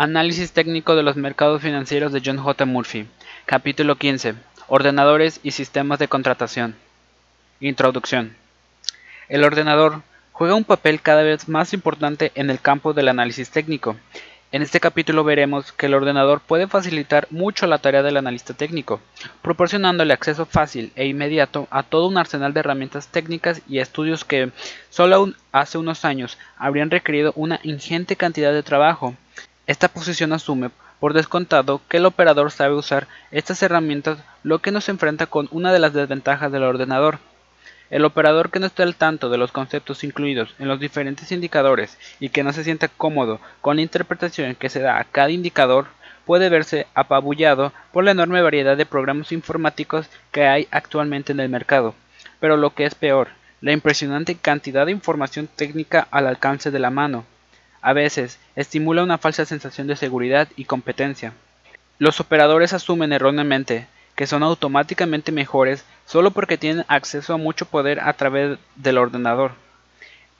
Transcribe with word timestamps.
Análisis 0.00 0.52
técnico 0.52 0.94
de 0.94 1.02
los 1.02 1.16
mercados 1.16 1.60
financieros 1.60 2.12
de 2.12 2.22
John 2.24 2.36
J. 2.38 2.64
Murphy. 2.66 3.08
Capítulo 3.46 3.96
15. 3.96 4.36
Ordenadores 4.68 5.40
y 5.42 5.50
sistemas 5.50 5.98
de 5.98 6.06
contratación. 6.06 6.76
Introducción. 7.58 8.36
El 9.28 9.42
ordenador 9.42 10.02
juega 10.30 10.54
un 10.54 10.62
papel 10.62 11.00
cada 11.00 11.24
vez 11.24 11.48
más 11.48 11.74
importante 11.74 12.30
en 12.36 12.48
el 12.48 12.60
campo 12.60 12.92
del 12.92 13.08
análisis 13.08 13.50
técnico. 13.50 13.96
En 14.52 14.62
este 14.62 14.78
capítulo 14.78 15.24
veremos 15.24 15.72
que 15.72 15.86
el 15.86 15.94
ordenador 15.94 16.42
puede 16.42 16.68
facilitar 16.68 17.26
mucho 17.30 17.66
la 17.66 17.78
tarea 17.78 18.04
del 18.04 18.18
analista 18.18 18.54
técnico, 18.54 19.00
proporcionándole 19.42 20.14
acceso 20.14 20.46
fácil 20.46 20.92
e 20.94 21.06
inmediato 21.06 21.66
a 21.72 21.82
todo 21.82 22.06
un 22.06 22.18
arsenal 22.18 22.54
de 22.54 22.60
herramientas 22.60 23.08
técnicas 23.08 23.62
y 23.68 23.80
estudios 23.80 24.24
que 24.24 24.52
solo 24.90 25.32
hace 25.50 25.76
unos 25.76 26.04
años 26.04 26.38
habrían 26.56 26.92
requerido 26.92 27.32
una 27.34 27.58
ingente 27.64 28.14
cantidad 28.14 28.52
de 28.52 28.62
trabajo. 28.62 29.16
Esta 29.68 29.88
posición 29.88 30.32
asume 30.32 30.70
por 30.98 31.12
descontado 31.12 31.82
que 31.90 31.98
el 31.98 32.06
operador 32.06 32.50
sabe 32.50 32.74
usar 32.74 33.06
estas 33.30 33.62
herramientas, 33.62 34.18
lo 34.42 34.60
que 34.60 34.70
nos 34.70 34.88
enfrenta 34.88 35.26
con 35.26 35.46
una 35.50 35.74
de 35.74 35.78
las 35.78 35.92
desventajas 35.92 36.50
del 36.50 36.62
ordenador, 36.62 37.18
el 37.90 38.06
operador 38.06 38.50
que 38.50 38.60
no 38.60 38.66
esté 38.66 38.82
al 38.82 38.96
tanto 38.96 39.28
de 39.28 39.36
los 39.36 39.52
conceptos 39.52 40.04
incluidos 40.04 40.54
en 40.58 40.68
los 40.68 40.80
diferentes 40.80 41.32
indicadores 41.32 41.98
y 42.18 42.30
que 42.30 42.42
no 42.42 42.54
se 42.54 42.64
sienta 42.64 42.88
cómodo 42.88 43.40
con 43.60 43.76
la 43.76 43.82
interpretación 43.82 44.54
que 44.54 44.70
se 44.70 44.80
da 44.80 44.98
a 44.98 45.04
cada 45.04 45.32
indicador 45.32 45.88
puede 46.24 46.48
verse 46.48 46.86
apabullado 46.94 47.74
por 47.92 48.04
la 48.04 48.12
enorme 48.12 48.40
variedad 48.40 48.74
de 48.74 48.86
programas 48.86 49.32
informáticos 49.32 50.08
que 50.32 50.46
hay 50.46 50.66
actualmente 50.70 51.32
en 51.32 51.40
el 51.40 51.50
mercado. 51.50 51.94
Pero 52.40 52.56
lo 52.56 52.74
que 52.74 52.86
es 52.86 52.94
peor, 52.94 53.28
la 53.60 53.72
impresionante 53.72 54.34
cantidad 54.34 54.86
de 54.86 54.92
información 54.92 55.46
técnica 55.46 56.08
al 56.10 56.26
alcance 56.26 56.70
de 56.70 56.78
la 56.78 56.88
mano. 56.88 57.26
A 57.80 57.92
veces, 57.92 58.38
estimula 58.56 59.02
una 59.02 59.18
falsa 59.18 59.44
sensación 59.44 59.86
de 59.86 59.96
seguridad 59.96 60.48
y 60.56 60.64
competencia. 60.64 61.32
Los 61.98 62.20
operadores 62.20 62.72
asumen 62.72 63.12
erróneamente 63.12 63.86
que 64.18 64.26
son 64.26 64.42
automáticamente 64.42 65.30
mejores 65.30 65.84
solo 66.04 66.32
porque 66.32 66.58
tienen 66.58 66.84
acceso 66.88 67.34
a 67.34 67.36
mucho 67.36 67.66
poder 67.66 68.00
a 68.00 68.12
través 68.14 68.58
del 68.74 68.98
ordenador. 68.98 69.52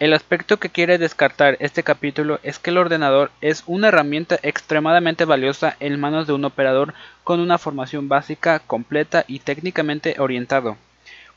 El 0.01 0.15
aspecto 0.15 0.59
que 0.59 0.69
quiere 0.69 0.99
descartar 0.99 1.57
este 1.61 1.85
capítulo 1.85 2.41
es 2.43 2.59
que 2.59 2.71
el 2.71 2.79
ordenador 2.79 3.31
es 3.41 3.63
una 3.67 3.89
herramienta 3.89 4.37
extremadamente 4.43 5.25
valiosa 5.25 5.77
en 5.79 5.99
manos 5.99 6.27
de 6.27 6.33
un 6.33 6.45
operador 6.45 6.95
con 7.23 7.39
una 7.39 7.59
formación 7.59 8.09
básica, 8.09 8.61
completa 8.61 9.25
y 9.29 9.41
técnicamente 9.41 10.17
orientado. 10.19 10.77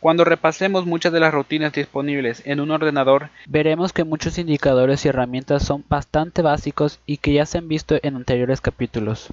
Cuando 0.02 0.26
repasemos 0.26 0.88
muchas 0.88 1.14
de 1.14 1.20
las 1.20 1.32
rutinas 1.32 1.74
disponibles 1.74 2.42
en 2.46 2.60
un 2.60 2.72
ordenador, 2.72 3.30
veremos 3.46 3.94
que 3.94 4.04
muchos 4.04 4.40
indicadores 4.40 5.06
y 5.06 5.10
herramientas 5.10 5.62
son 5.64 5.86
bastante 5.88 6.42
básicos 6.42 7.00
y 7.06 7.18
que 7.18 7.34
ya 7.34 7.46
se 7.46 7.60
han 7.60 7.68
visto 7.68 8.00
en 8.02 8.16
anteriores 8.16 8.62
capítulos. 8.62 9.28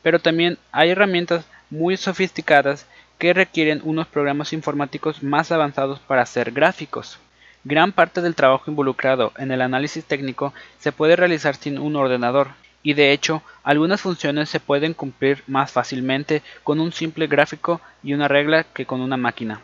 Pero 0.00 0.18
también 0.18 0.56
hay 0.72 0.88
herramientas 0.88 1.44
muy 1.68 1.98
sofisticadas 1.98 2.86
que 3.18 3.34
requieren 3.34 3.82
unos 3.84 4.06
programas 4.06 4.54
informáticos 4.54 5.22
más 5.22 5.52
avanzados 5.52 6.00
para 6.00 6.22
hacer 6.22 6.52
gráficos. 6.52 7.18
Gran 7.62 7.92
parte 7.92 8.22
del 8.22 8.34
trabajo 8.34 8.70
involucrado 8.70 9.34
en 9.36 9.52
el 9.52 9.60
análisis 9.60 10.06
técnico 10.06 10.54
se 10.78 10.92
puede 10.92 11.16
realizar 11.16 11.54
sin 11.54 11.78
un 11.78 11.96
ordenador, 11.96 12.48
y 12.82 12.94
de 12.94 13.12
hecho 13.12 13.42
algunas 13.62 14.00
funciones 14.00 14.48
se 14.48 14.58
pueden 14.58 14.94
cumplir 14.94 15.42
más 15.46 15.70
fácilmente 15.70 16.40
con 16.64 16.80
un 16.80 16.92
simple 16.94 17.26
gráfico 17.26 17.82
y 18.02 18.14
una 18.14 18.26
regla 18.26 18.64
que 18.64 18.86
con 18.86 19.02
una 19.02 19.18
máquina. 19.18 19.60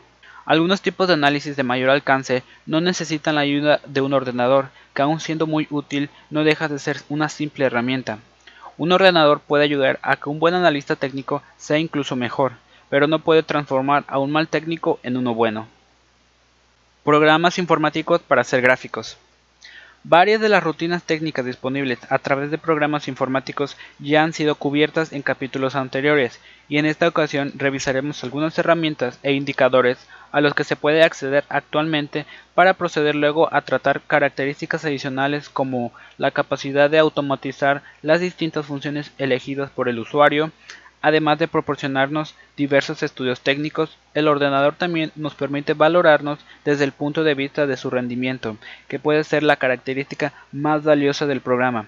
Algunos 0.48 0.80
tipos 0.80 1.06
de 1.06 1.12
análisis 1.12 1.56
de 1.56 1.62
mayor 1.62 1.90
alcance 1.90 2.42
no 2.64 2.80
necesitan 2.80 3.34
la 3.34 3.42
ayuda 3.42 3.82
de 3.84 4.00
un 4.00 4.14
ordenador, 4.14 4.70
que 4.94 5.02
aun 5.02 5.20
siendo 5.20 5.46
muy 5.46 5.66
útil 5.68 6.08
no 6.30 6.42
deja 6.42 6.68
de 6.68 6.78
ser 6.78 7.02
una 7.10 7.28
simple 7.28 7.66
herramienta. 7.66 8.18
Un 8.78 8.92
ordenador 8.92 9.40
puede 9.40 9.64
ayudar 9.64 9.98
a 10.00 10.16
que 10.16 10.30
un 10.30 10.38
buen 10.38 10.54
analista 10.54 10.96
técnico 10.96 11.42
sea 11.58 11.76
incluso 11.76 12.16
mejor, 12.16 12.52
pero 12.88 13.06
no 13.06 13.18
puede 13.18 13.42
transformar 13.42 14.04
a 14.08 14.18
un 14.18 14.30
mal 14.30 14.48
técnico 14.48 14.98
en 15.02 15.18
uno 15.18 15.34
bueno. 15.34 15.66
Programas 17.04 17.58
informáticos 17.58 18.22
para 18.22 18.40
hacer 18.40 18.62
gráficos. 18.62 19.18
Varias 20.04 20.40
de 20.40 20.48
las 20.48 20.62
rutinas 20.62 21.02
técnicas 21.02 21.44
disponibles 21.44 21.98
a 22.08 22.18
través 22.18 22.50
de 22.50 22.56
programas 22.56 23.08
informáticos 23.08 23.76
ya 23.98 24.22
han 24.22 24.32
sido 24.32 24.54
cubiertas 24.54 25.12
en 25.12 25.22
capítulos 25.22 25.74
anteriores 25.74 26.40
y 26.68 26.78
en 26.78 26.86
esta 26.86 27.08
ocasión 27.08 27.52
revisaremos 27.56 28.22
algunas 28.22 28.56
herramientas 28.58 29.18
e 29.22 29.32
indicadores 29.32 29.98
a 30.30 30.40
los 30.40 30.54
que 30.54 30.64
se 30.64 30.76
puede 30.76 31.02
acceder 31.02 31.44
actualmente 31.48 32.26
para 32.54 32.74
proceder 32.74 33.16
luego 33.16 33.52
a 33.52 33.62
tratar 33.62 34.00
características 34.02 34.84
adicionales 34.84 35.48
como 35.48 35.92
la 36.16 36.30
capacidad 36.30 36.88
de 36.88 36.98
automatizar 36.98 37.82
las 38.00 38.20
distintas 38.20 38.66
funciones 38.66 39.12
elegidas 39.18 39.70
por 39.70 39.88
el 39.88 39.98
usuario, 39.98 40.52
Además 41.00 41.38
de 41.38 41.46
proporcionarnos 41.46 42.34
diversos 42.56 43.02
estudios 43.02 43.40
técnicos, 43.40 43.96
el 44.14 44.26
ordenador 44.26 44.74
también 44.74 45.12
nos 45.14 45.34
permite 45.34 45.74
valorarnos 45.74 46.40
desde 46.64 46.84
el 46.84 46.92
punto 46.92 47.22
de 47.22 47.34
vista 47.34 47.66
de 47.66 47.76
su 47.76 47.88
rendimiento, 47.88 48.56
que 48.88 48.98
puede 48.98 49.22
ser 49.22 49.44
la 49.44 49.56
característica 49.56 50.32
más 50.50 50.82
valiosa 50.82 51.26
del 51.26 51.40
programa. 51.40 51.86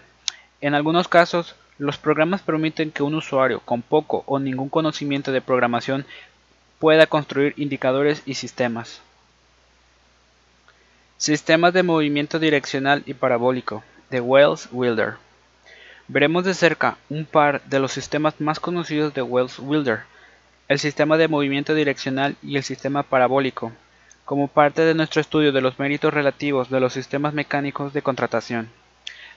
En 0.60 0.75
algunos 0.75 1.09
casos, 1.09 1.56
los 1.78 1.99
programas 1.99 2.43
permiten 2.43 2.93
que 2.93 3.03
un 3.03 3.15
usuario 3.15 3.60
con 3.60 3.82
poco 3.82 4.22
o 4.26 4.38
ningún 4.38 4.69
conocimiento 4.69 5.32
de 5.32 5.41
programación 5.41 6.04
pueda 6.78 7.06
construir 7.06 7.54
indicadores 7.56 8.22
y 8.26 8.34
sistemas. 8.34 9.00
Sistemas 11.16 11.72
de 11.72 11.82
movimiento 11.82 12.38
direccional 12.38 13.03
y 13.06 13.15
parabólico 13.15 13.82
de 14.10 14.20
Wells 14.20 14.69
Wilder. 14.72 15.15
Veremos 16.12 16.43
de 16.43 16.54
cerca 16.54 16.98
un 17.09 17.25
par 17.25 17.62
de 17.66 17.78
los 17.78 17.93
sistemas 17.93 18.41
más 18.41 18.59
conocidos 18.59 19.15
de 19.15 19.22
Wells 19.22 19.60
Wilder, 19.60 20.00
el 20.66 20.81
sistema 20.81 21.16
de 21.16 21.28
movimiento 21.28 21.72
direccional 21.72 22.34
y 22.43 22.56
el 22.56 22.65
sistema 22.65 23.04
parabólico, 23.04 23.71
como 24.25 24.49
parte 24.49 24.82
de 24.82 24.94
nuestro 24.94 25.20
estudio 25.20 25.53
de 25.53 25.60
los 25.60 25.78
méritos 25.78 26.12
relativos 26.12 26.69
de 26.69 26.81
los 26.81 26.94
sistemas 26.94 27.32
mecánicos 27.32 27.93
de 27.93 28.03
contratación. 28.03 28.70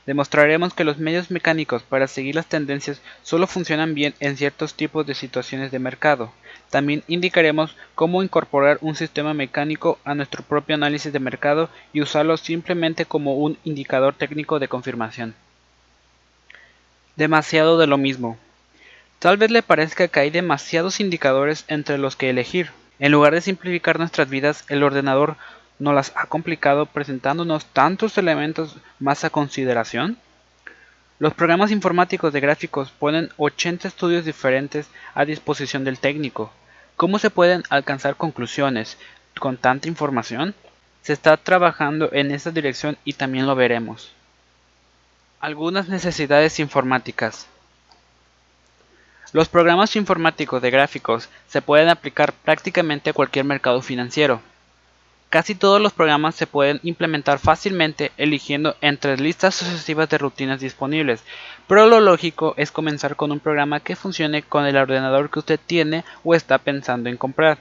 Demostraremos 0.08 0.74
que 0.74 0.84
los 0.84 0.98
medios 0.98 1.30
mecánicos 1.30 1.84
para 1.84 2.08
seguir 2.08 2.34
las 2.34 2.48
tendencias 2.48 3.04
solo 3.22 3.46
funcionan 3.46 3.94
bien 3.94 4.16
en 4.20 4.36
ciertos 4.36 4.74
tipos 4.74 5.06
de 5.06 5.14
situaciones 5.14 5.70
de 5.70 5.78
mercado. 5.78 6.32
También 6.72 7.04
indicaremos 7.08 7.76
cómo 7.94 8.24
incorporar 8.24 8.80
un 8.82 8.96
sistema 8.96 9.36
mecánico 9.36 10.00
a 10.06 10.16
nuestro 10.16 10.42
propio 10.44 10.74
análisis 10.74 11.14
de 11.14 11.20
mercado 11.20 11.70
y 11.94 12.02
usarlo 12.02 12.36
simplemente 12.36 13.06
como 13.06 13.36
un 13.36 13.60
indicador 13.64 14.16
técnico 14.16 14.58
de 14.58 14.70
confirmación. 14.70 15.36
Demasiado 17.16 17.78
de 17.78 17.88
lo 17.88 17.98
mismo. 17.98 18.38
Tal 19.20 19.38
vez 19.38 19.52
le 19.52 19.62
parezca 19.62 20.08
que 20.08 20.20
hay 20.20 20.30
demasiados 20.32 21.00
indicadores 21.00 21.64
entre 21.68 21.98
los 21.98 22.16
que 22.16 22.30
elegir. 22.30 22.72
En 23.00 23.12
lugar 23.12 23.34
de 23.34 23.42
simplificar 23.42 24.00
nuestras 24.00 24.30
vidas, 24.30 24.66
el 24.68 24.84
ordenador 24.84 25.38
nos 25.78 25.94
las 25.94 26.12
ha 26.16 26.26
complicado 26.26 26.86
presentándonos 26.86 27.66
tantos 27.68 28.18
elementos 28.18 28.78
más 29.00 29.24
a 29.24 29.30
consideración? 29.30 30.18
Los 31.20 31.34
programas 31.34 31.72
informáticos 31.72 32.34
de 32.34 32.40
gráficos 32.40 32.92
ponen 32.92 33.30
80 33.38 33.88
estudios 33.88 34.26
diferentes 34.26 34.88
a 35.14 35.26
disposición 35.26 35.84
del 35.84 36.00
técnico. 36.00 36.52
¿Cómo 36.96 37.20
se 37.20 37.30
pueden 37.30 37.64
alcanzar 37.70 38.16
conclusiones 38.16 38.98
con 39.40 39.58
tanta 39.58 39.88
información? 39.88 40.56
Se 41.02 41.14
está 41.14 41.38
trabajando 41.38 42.10
en 42.12 42.32
esa 42.32 42.52
dirección 42.52 42.98
y 43.06 43.14
también 43.14 43.46
lo 43.46 43.56
veremos. 43.56 44.14
Algunas 45.44 45.90
necesidades 45.90 46.58
informáticas. 46.62 47.48
Los 49.34 49.50
programas 49.50 49.98
informáticos 49.98 50.62
de 50.62 50.72
gráficos 50.72 51.28
se 51.50 51.62
pueden 51.62 51.90
aplicar 51.90 52.32
prácticamente 52.32 53.10
a 53.10 53.14
cualquier 53.14 53.44
mercado 53.44 53.82
financiero. 53.82 54.40
Casi 55.30 55.54
todos 55.54 55.82
los 55.82 55.92
programas 55.92 56.36
se 56.36 56.48
pueden 56.48 56.80
implementar 56.84 57.40
fácilmente 57.40 58.14
eligiendo 58.16 58.78
entre 58.80 59.18
listas 59.18 59.56
sucesivas 59.56 60.08
de 60.08 60.18
rutinas 60.18 60.62
disponibles, 60.62 61.22
pero 61.68 61.88
lo 61.88 62.00
lógico 62.00 62.54
es 62.56 62.72
comenzar 62.72 63.18
con 63.18 63.34
un 63.34 63.42
programa 63.42 63.82
que 63.82 63.98
funcione 63.98 64.44
con 64.44 64.66
el 64.66 64.78
ordenador 64.78 65.30
que 65.30 65.40
usted 65.40 65.60
tiene 65.60 66.06
o 66.24 66.36
está 66.36 66.58
pensando 66.58 67.10
en 67.10 67.18
comprar. 67.18 67.58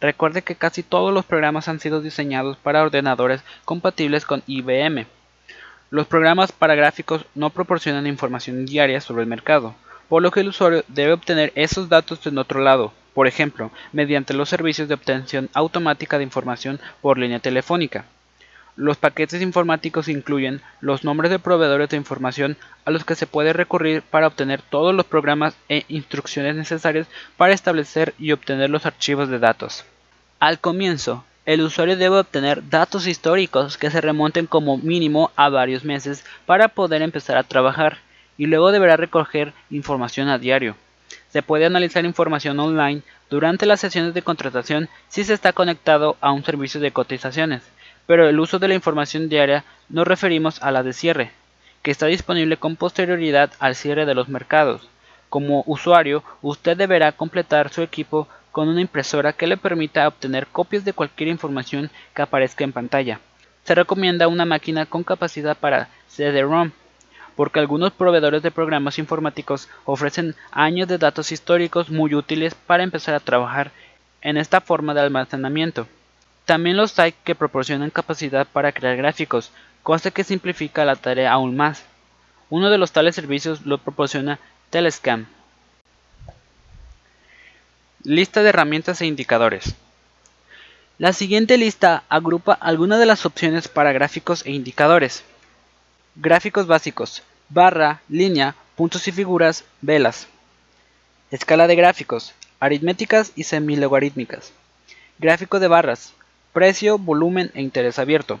Recuerde 0.00 0.40
que 0.40 0.54
casi 0.56 0.82
todos 0.82 1.12
los 1.12 1.26
programas 1.26 1.68
han 1.68 1.80
sido 1.80 2.00
diseñados 2.00 2.56
para 2.56 2.82
ordenadores 2.82 3.42
compatibles 3.66 4.24
con 4.24 4.42
IBM. 4.46 5.06
Los 5.90 6.06
programas 6.06 6.52
para 6.52 6.76
gráficos 6.76 7.24
no 7.34 7.50
proporcionan 7.50 8.06
información 8.06 8.64
diaria 8.64 9.00
sobre 9.00 9.22
el 9.24 9.28
mercado, 9.28 9.74
por 10.08 10.22
lo 10.22 10.30
que 10.30 10.38
el 10.38 10.48
usuario 10.48 10.84
debe 10.86 11.12
obtener 11.12 11.52
esos 11.56 11.88
datos 11.88 12.24
en 12.28 12.38
otro 12.38 12.60
lado, 12.60 12.92
por 13.12 13.26
ejemplo, 13.26 13.72
mediante 13.92 14.32
los 14.32 14.48
servicios 14.48 14.86
de 14.86 14.94
obtención 14.94 15.50
automática 15.52 16.16
de 16.16 16.22
información 16.22 16.78
por 17.00 17.18
línea 17.18 17.40
telefónica. 17.40 18.04
Los 18.76 18.98
paquetes 18.98 19.42
informáticos 19.42 20.06
incluyen 20.06 20.62
los 20.80 21.02
nombres 21.02 21.28
de 21.28 21.40
proveedores 21.40 21.88
de 21.88 21.96
información 21.96 22.56
a 22.84 22.92
los 22.92 23.04
que 23.04 23.16
se 23.16 23.26
puede 23.26 23.52
recurrir 23.52 24.02
para 24.02 24.28
obtener 24.28 24.62
todos 24.62 24.94
los 24.94 25.06
programas 25.06 25.56
e 25.68 25.84
instrucciones 25.88 26.54
necesarias 26.54 27.08
para 27.36 27.52
establecer 27.52 28.14
y 28.16 28.30
obtener 28.30 28.70
los 28.70 28.86
archivos 28.86 29.28
de 29.28 29.40
datos. 29.40 29.84
Al 30.38 30.60
comienzo, 30.60 31.24
el 31.46 31.62
usuario 31.62 31.96
debe 31.96 32.18
obtener 32.18 32.68
datos 32.68 33.06
históricos 33.06 33.78
que 33.78 33.90
se 33.90 34.00
remonten 34.00 34.46
como 34.46 34.76
mínimo 34.78 35.30
a 35.36 35.48
varios 35.48 35.84
meses 35.84 36.24
para 36.46 36.68
poder 36.68 37.02
empezar 37.02 37.36
a 37.36 37.44
trabajar. 37.44 37.98
y 38.38 38.46
luego 38.46 38.72
deberá 38.72 38.96
recoger 38.96 39.52
información 39.68 40.28
a 40.28 40.38
diario. 40.38 40.74
Se 41.28 41.42
puede 41.42 41.66
analizar 41.66 42.06
información 42.06 42.58
online 42.58 43.02
durante 43.28 43.66
las 43.66 43.80
sesiones 43.80 44.14
de 44.14 44.22
contratación 44.22 44.88
si 45.08 45.24
se 45.24 45.34
está 45.34 45.52
conectado 45.52 46.16
a 46.22 46.32
un 46.32 46.42
servicio 46.42 46.80
de 46.80 46.90
cotizaciones, 46.90 47.62
pero 48.06 48.26
el 48.26 48.40
uso 48.40 48.58
de 48.58 48.68
la 48.68 48.74
información 48.74 49.28
diaria 49.28 49.64
nos 49.90 50.08
referimos 50.08 50.62
a 50.62 50.70
la 50.70 50.82
de 50.82 50.94
cierre, 50.94 51.32
que 51.82 51.90
está 51.90 52.06
disponible 52.06 52.56
con 52.56 52.76
posterioridad 52.76 53.52
al 53.58 53.74
cierre 53.74 54.06
de 54.06 54.14
los 54.14 54.28
mercados. 54.28 54.88
Como 55.28 55.62
usuario, 55.66 56.24
usted 56.42 56.76
deberá 56.76 57.12
completar 57.12 57.70
su 57.72 57.82
equipo 57.82 58.26
con 58.52 58.68
una 58.68 58.80
impresora 58.80 59.32
que 59.32 59.46
le 59.46 59.56
permita 59.56 60.08
obtener 60.08 60.46
copias 60.46 60.84
de 60.84 60.92
cualquier 60.92 61.28
información 61.28 61.90
que 62.14 62.22
aparezca 62.22 62.64
en 62.64 62.72
pantalla. 62.72 63.20
Se 63.64 63.74
recomienda 63.74 64.28
una 64.28 64.44
máquina 64.44 64.86
con 64.86 65.04
capacidad 65.04 65.56
para 65.56 65.88
CD-ROM, 66.08 66.72
porque 67.36 67.60
algunos 67.60 67.92
proveedores 67.92 68.42
de 68.42 68.50
programas 68.50 68.98
informáticos 68.98 69.68
ofrecen 69.84 70.34
años 70.50 70.88
de 70.88 70.98
datos 70.98 71.32
históricos 71.32 71.90
muy 71.90 72.14
útiles 72.14 72.54
para 72.54 72.82
empezar 72.82 73.14
a 73.14 73.20
trabajar 73.20 73.70
en 74.22 74.36
esta 74.36 74.60
forma 74.60 74.94
de 74.94 75.00
almacenamiento. 75.00 75.86
También 76.44 76.76
los 76.76 76.98
hay 76.98 77.12
que 77.24 77.34
proporcionan 77.34 77.90
capacidad 77.90 78.46
para 78.46 78.72
crear 78.72 78.96
gráficos, 78.96 79.52
cosa 79.82 80.10
que 80.10 80.24
simplifica 80.24 80.84
la 80.84 80.96
tarea 80.96 81.32
aún 81.32 81.56
más. 81.56 81.84
Uno 82.48 82.70
de 82.70 82.78
los 82.78 82.92
tales 82.92 83.14
servicios 83.14 83.64
lo 83.64 83.78
proporciona 83.78 84.40
Telescan. 84.70 85.28
Lista 88.02 88.42
de 88.42 88.48
herramientas 88.48 89.02
e 89.02 89.06
indicadores. 89.06 89.74
La 90.96 91.12
siguiente 91.12 91.58
lista 91.58 92.02
agrupa 92.08 92.54
algunas 92.54 92.98
de 92.98 93.04
las 93.04 93.26
opciones 93.26 93.68
para 93.68 93.92
gráficos 93.92 94.46
e 94.46 94.52
indicadores. 94.52 95.22
Gráficos 96.16 96.66
básicos. 96.66 97.22
Barra, 97.50 98.00
línea, 98.08 98.56
puntos 98.74 99.06
y 99.06 99.12
figuras, 99.12 99.64
velas. 99.82 100.28
Escala 101.30 101.66
de 101.66 101.76
gráficos. 101.76 102.32
Aritméticas 102.58 103.32
y 103.36 103.44
semilogarítmicas. 103.44 104.54
Gráfico 105.18 105.60
de 105.60 105.68
barras. 105.68 106.14
Precio, 106.54 106.96
volumen 106.96 107.50
e 107.52 107.60
interés 107.60 107.98
abierto. 107.98 108.40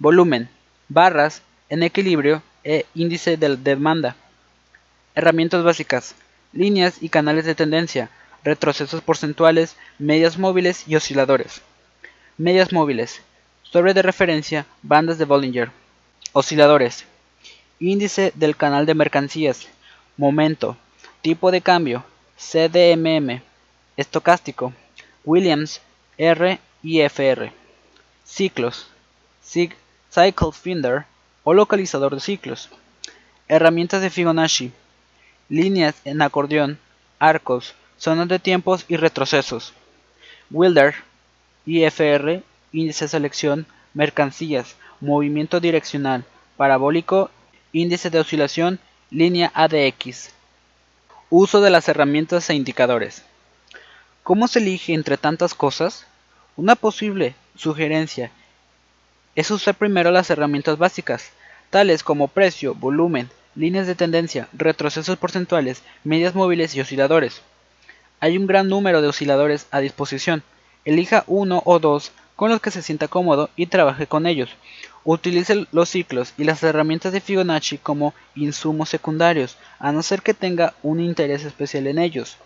Volumen. 0.00 0.48
Barras 0.88 1.42
en 1.68 1.84
equilibrio 1.84 2.42
e 2.64 2.86
índice 2.96 3.36
de 3.36 3.56
demanda. 3.56 4.16
Herramientas 5.14 5.62
básicas. 5.62 6.16
Líneas 6.52 7.00
y 7.00 7.08
canales 7.08 7.44
de 7.44 7.54
tendencia, 7.54 8.10
retrocesos 8.44 9.02
porcentuales, 9.02 9.76
medias 9.98 10.38
móviles 10.38 10.84
y 10.86 10.96
osciladores. 10.96 11.62
Medias 12.36 12.72
móviles. 12.72 13.20
Sobre 13.62 13.94
de 13.94 14.02
referencia, 14.02 14.66
bandas 14.82 15.18
de 15.18 15.24
Bollinger. 15.24 15.70
Osciladores. 16.32 17.04
Índice 17.80 18.32
del 18.34 18.56
canal 18.56 18.86
de 18.86 18.94
mercancías. 18.94 19.68
Momento. 20.16 20.76
Tipo 21.22 21.50
de 21.50 21.60
cambio. 21.60 22.04
CDMM. 22.36 23.42
Estocástico. 23.96 24.72
Williams 25.24 25.80
R 26.16 26.58
y 26.82 27.00
FR. 27.00 27.52
Ciclos. 28.24 28.88
Cycle 29.42 30.52
Finder 30.52 31.04
o 31.44 31.54
localizador 31.54 32.14
de 32.14 32.20
ciclos. 32.20 32.70
Herramientas 33.48 34.02
de 34.02 34.10
Fibonacci 34.10 34.72
líneas 35.48 35.94
en 36.04 36.20
acordeón, 36.22 36.78
arcos, 37.18 37.74
zonas 37.98 38.28
de 38.28 38.38
tiempos 38.38 38.84
y 38.88 38.96
retrocesos. 38.96 39.74
Wilder, 40.50 40.94
IFR, 41.66 42.42
índice 42.72 43.04
de 43.04 43.08
selección, 43.08 43.66
mercancías, 43.94 44.76
movimiento 45.00 45.60
direccional, 45.60 46.24
parabólico, 46.56 47.30
índice 47.72 48.10
de 48.10 48.20
oscilación, 48.20 48.78
línea 49.10 49.50
ADX. 49.54 50.30
Uso 51.30 51.60
de 51.60 51.70
las 51.70 51.88
herramientas 51.88 52.48
e 52.48 52.54
indicadores. 52.54 53.22
¿Cómo 54.22 54.48
se 54.48 54.60
elige 54.60 54.94
entre 54.94 55.16
tantas 55.16 55.54
cosas? 55.54 56.06
Una 56.56 56.74
posible 56.74 57.34
sugerencia 57.56 58.30
es 59.34 59.50
usar 59.50 59.74
primero 59.74 60.10
las 60.10 60.30
herramientas 60.30 60.78
básicas, 60.78 61.30
tales 61.70 62.02
como 62.02 62.28
precio, 62.28 62.74
volumen, 62.74 63.30
líneas 63.54 63.86
de 63.86 63.94
tendencia, 63.94 64.48
retrocesos 64.52 65.16
porcentuales, 65.18 65.82
medias 66.04 66.34
móviles 66.34 66.74
y 66.74 66.80
osciladores. 66.80 67.42
Hay 68.20 68.36
un 68.36 68.46
gran 68.46 68.68
número 68.68 69.00
de 69.00 69.08
osciladores 69.08 69.66
a 69.70 69.80
disposición. 69.80 70.42
Elija 70.84 71.24
uno 71.26 71.62
o 71.64 71.78
dos 71.78 72.12
con 72.34 72.50
los 72.50 72.60
que 72.60 72.70
se 72.70 72.82
sienta 72.82 73.08
cómodo 73.08 73.50
y 73.56 73.66
trabaje 73.66 74.06
con 74.06 74.26
ellos. 74.26 74.50
Utilice 75.04 75.66
los 75.72 75.88
ciclos 75.88 76.34
y 76.36 76.44
las 76.44 76.62
herramientas 76.62 77.12
de 77.12 77.20
Fibonacci 77.20 77.78
como 77.78 78.14
insumos 78.34 78.88
secundarios, 78.88 79.56
a 79.78 79.92
no 79.92 80.02
ser 80.02 80.22
que 80.22 80.34
tenga 80.34 80.74
un 80.82 81.00
interés 81.00 81.44
especial 81.44 81.86
en 81.86 81.98
ellos. 81.98 82.36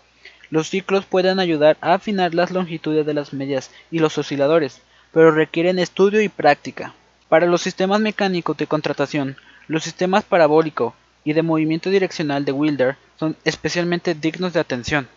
Los 0.49 0.69
ciclos 0.69 1.05
pueden 1.05 1.39
ayudar 1.39 1.77
a 1.81 1.93
afinar 1.93 2.33
las 2.33 2.51
longitudes 2.51 3.05
de 3.05 3.13
las 3.13 3.33
medias 3.33 3.71
y 3.91 3.99
los 3.99 4.17
osciladores, 4.17 4.81
pero 5.11 5.31
requieren 5.31 5.79
estudio 5.79 6.21
y 6.21 6.29
práctica. 6.29 6.93
Para 7.29 7.47
los 7.47 7.61
sistemas 7.61 7.99
mecánicos 7.99 8.57
de 8.57 8.67
contratación, 8.67 9.37
los 9.67 9.83
sistemas 9.83 10.23
parabólico, 10.23 10.95
y 11.23 11.33
de 11.33 11.41
movimiento 11.41 11.89
direccional 11.89 12.45
de 12.45 12.51
Wilder 12.51 12.97
son 13.19 13.35
especialmente 13.45 14.13
dignos 14.13 14.53
de 14.53 14.59
atención. 14.59 15.07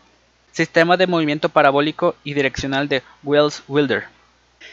Sistema 0.56 0.96
de 0.96 1.06
movimiento 1.06 1.50
parabólico 1.50 2.16
y 2.24 2.32
direccional 2.32 2.88
de 2.88 3.02
Wells-Wilder. 3.24 4.04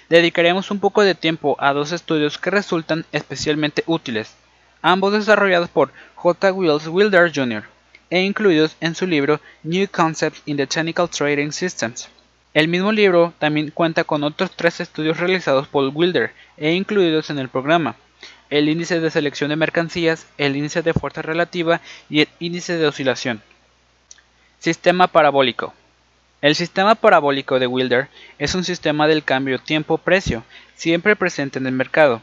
Dedicaremos 0.07 0.71
un 0.71 0.80
poco 0.80 1.01
de 1.01 1.13
tiempo 1.13 1.57
a 1.59 1.74
dos 1.74 1.91
estudios 1.91 2.38
que 2.38 2.51
resultan 2.51 3.03
especialmente 3.12 3.83
útiles, 3.85 4.33
ambos 4.81 5.12
desarrollados 5.12 5.68
por 5.68 5.91
J. 6.15 6.53
Wells 6.53 6.88
Wilder 6.88 7.33
Jr. 7.35 7.65
e 8.09 8.21
incluidos 8.21 8.77
en 8.80 8.95
su 8.95 9.06
libro 9.06 9.41
New 9.63 9.85
Concepts 9.91 10.41
in 10.45 10.56
the 10.56 10.68
Technical 10.68 11.09
Trading 11.09 11.51
Systems. 11.51 12.07
El 12.53 12.69
mismo 12.69 12.94
libro 12.94 13.33
también 13.38 13.69
cuenta 13.71 14.06
con 14.06 14.24
otros 14.24 14.51
tres 14.56 14.80
estudios 14.80 15.19
realizados 15.19 15.68
por 15.68 15.91
Wilder 15.94 16.31
e 16.56 16.71
incluidos 16.71 17.30
en 17.30 17.39
el 17.39 17.50
programa, 17.50 17.97
el 18.50 18.69
índice 18.69 19.01
de 19.01 19.12
selección 19.12 19.50
de 19.50 19.57
mercancías, 19.57 20.27
el 20.38 20.56
índice 20.56 20.81
de 20.81 20.94
fuerza 20.94 21.21
relativa 21.21 21.81
y 22.09 22.21
el 22.21 22.30
índice 22.39 22.77
de 22.77 22.88
oscilación. 22.88 23.41
Sistema 24.63 25.07
parabólico. 25.07 25.74
El 26.42 26.56
sistema 26.56 26.95
parabólico 26.95 27.60
de 27.60 27.68
Wilder 27.68 28.07
es 28.39 28.56
un 28.56 28.63
sistema 28.63 29.10
del 29.10 29.25
cambio 29.25 29.60
tiempo-precio, 29.60 30.45
siempre 30.74 31.18
presente 31.18 31.60
en 31.60 31.68
el 31.68 31.74
mercado. 31.74 32.21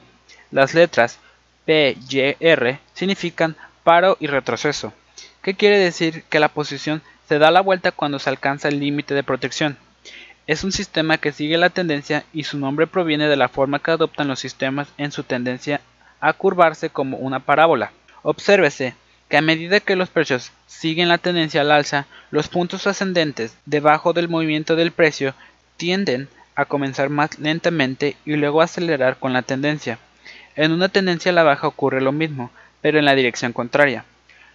Las 0.51 0.73
letras 0.73 1.19
P, 1.67 1.99
Y, 2.09 2.37
R 2.41 2.81
significan 2.95 3.57
paro 3.85 4.17
y 4.21 4.27
retroceso, 4.27 4.95
que 5.43 5.53
quiere 5.53 5.76
decir 5.76 6.25
que 6.31 6.41
la 6.41 6.49
posición 6.49 7.03
se 7.29 7.38
da 7.38 7.50
la 7.50 7.61
vuelta 7.61 7.93
cuando 7.93 8.19
se 8.19 8.31
alcanza 8.31 8.69
el 8.69 8.81
límite 8.81 9.12
de 9.12 9.23
protección. 9.23 9.76
Es 10.47 10.64
un 10.64 10.73
sistema 10.73 11.19
que 11.19 11.33
sigue 11.33 11.59
la 11.59 11.69
tendencia 11.69 12.25
y 12.33 12.45
su 12.45 12.57
nombre 12.57 12.87
proviene 12.87 13.29
de 13.29 13.37
la 13.37 13.50
forma 13.50 13.81
que 13.81 13.91
adoptan 13.91 14.29
los 14.29 14.41
sistemas 14.41 14.88
en 14.97 15.12
su 15.12 15.25
tendencia 15.25 15.83
a 16.21 16.33
curvarse 16.33 16.88
como 16.88 17.19
una 17.19 17.41
parábola. 17.41 17.93
Obsérvese 18.23 18.95
que 19.31 19.37
a 19.37 19.43
medida 19.43 19.79
que 19.79 19.95
los 19.95 20.11
precios 20.11 20.51
siguen 20.67 21.09
la 21.09 21.17
tendencia 21.17 21.61
al 21.61 21.71
alza, 21.71 22.07
los 22.33 22.49
puntos 22.49 22.89
ascendentes 22.89 23.57
debajo 23.65 24.13
del 24.13 24.29
movimiento 24.29 24.75
del 24.75 24.91
precio 24.91 25.35
tienden 25.77 26.29
a 26.57 26.65
comenzar 26.65 27.11
más 27.11 27.39
lentamente 27.39 28.17
y 28.27 28.35
luego 28.35 28.61
acelerar 28.61 29.19
con 29.19 29.33
la 29.33 29.43
tendencia. 29.43 30.01
En 30.57 30.73
una 30.73 30.89
tendencia 30.89 31.31
a 31.31 31.35
la 31.35 31.45
baja 31.45 31.69
ocurre 31.69 32.01
lo 32.01 32.11
mismo, 32.11 32.51
pero 32.81 32.99
en 32.99 33.05
la 33.05 33.15
dirección 33.15 33.53
contraria. 33.53 34.05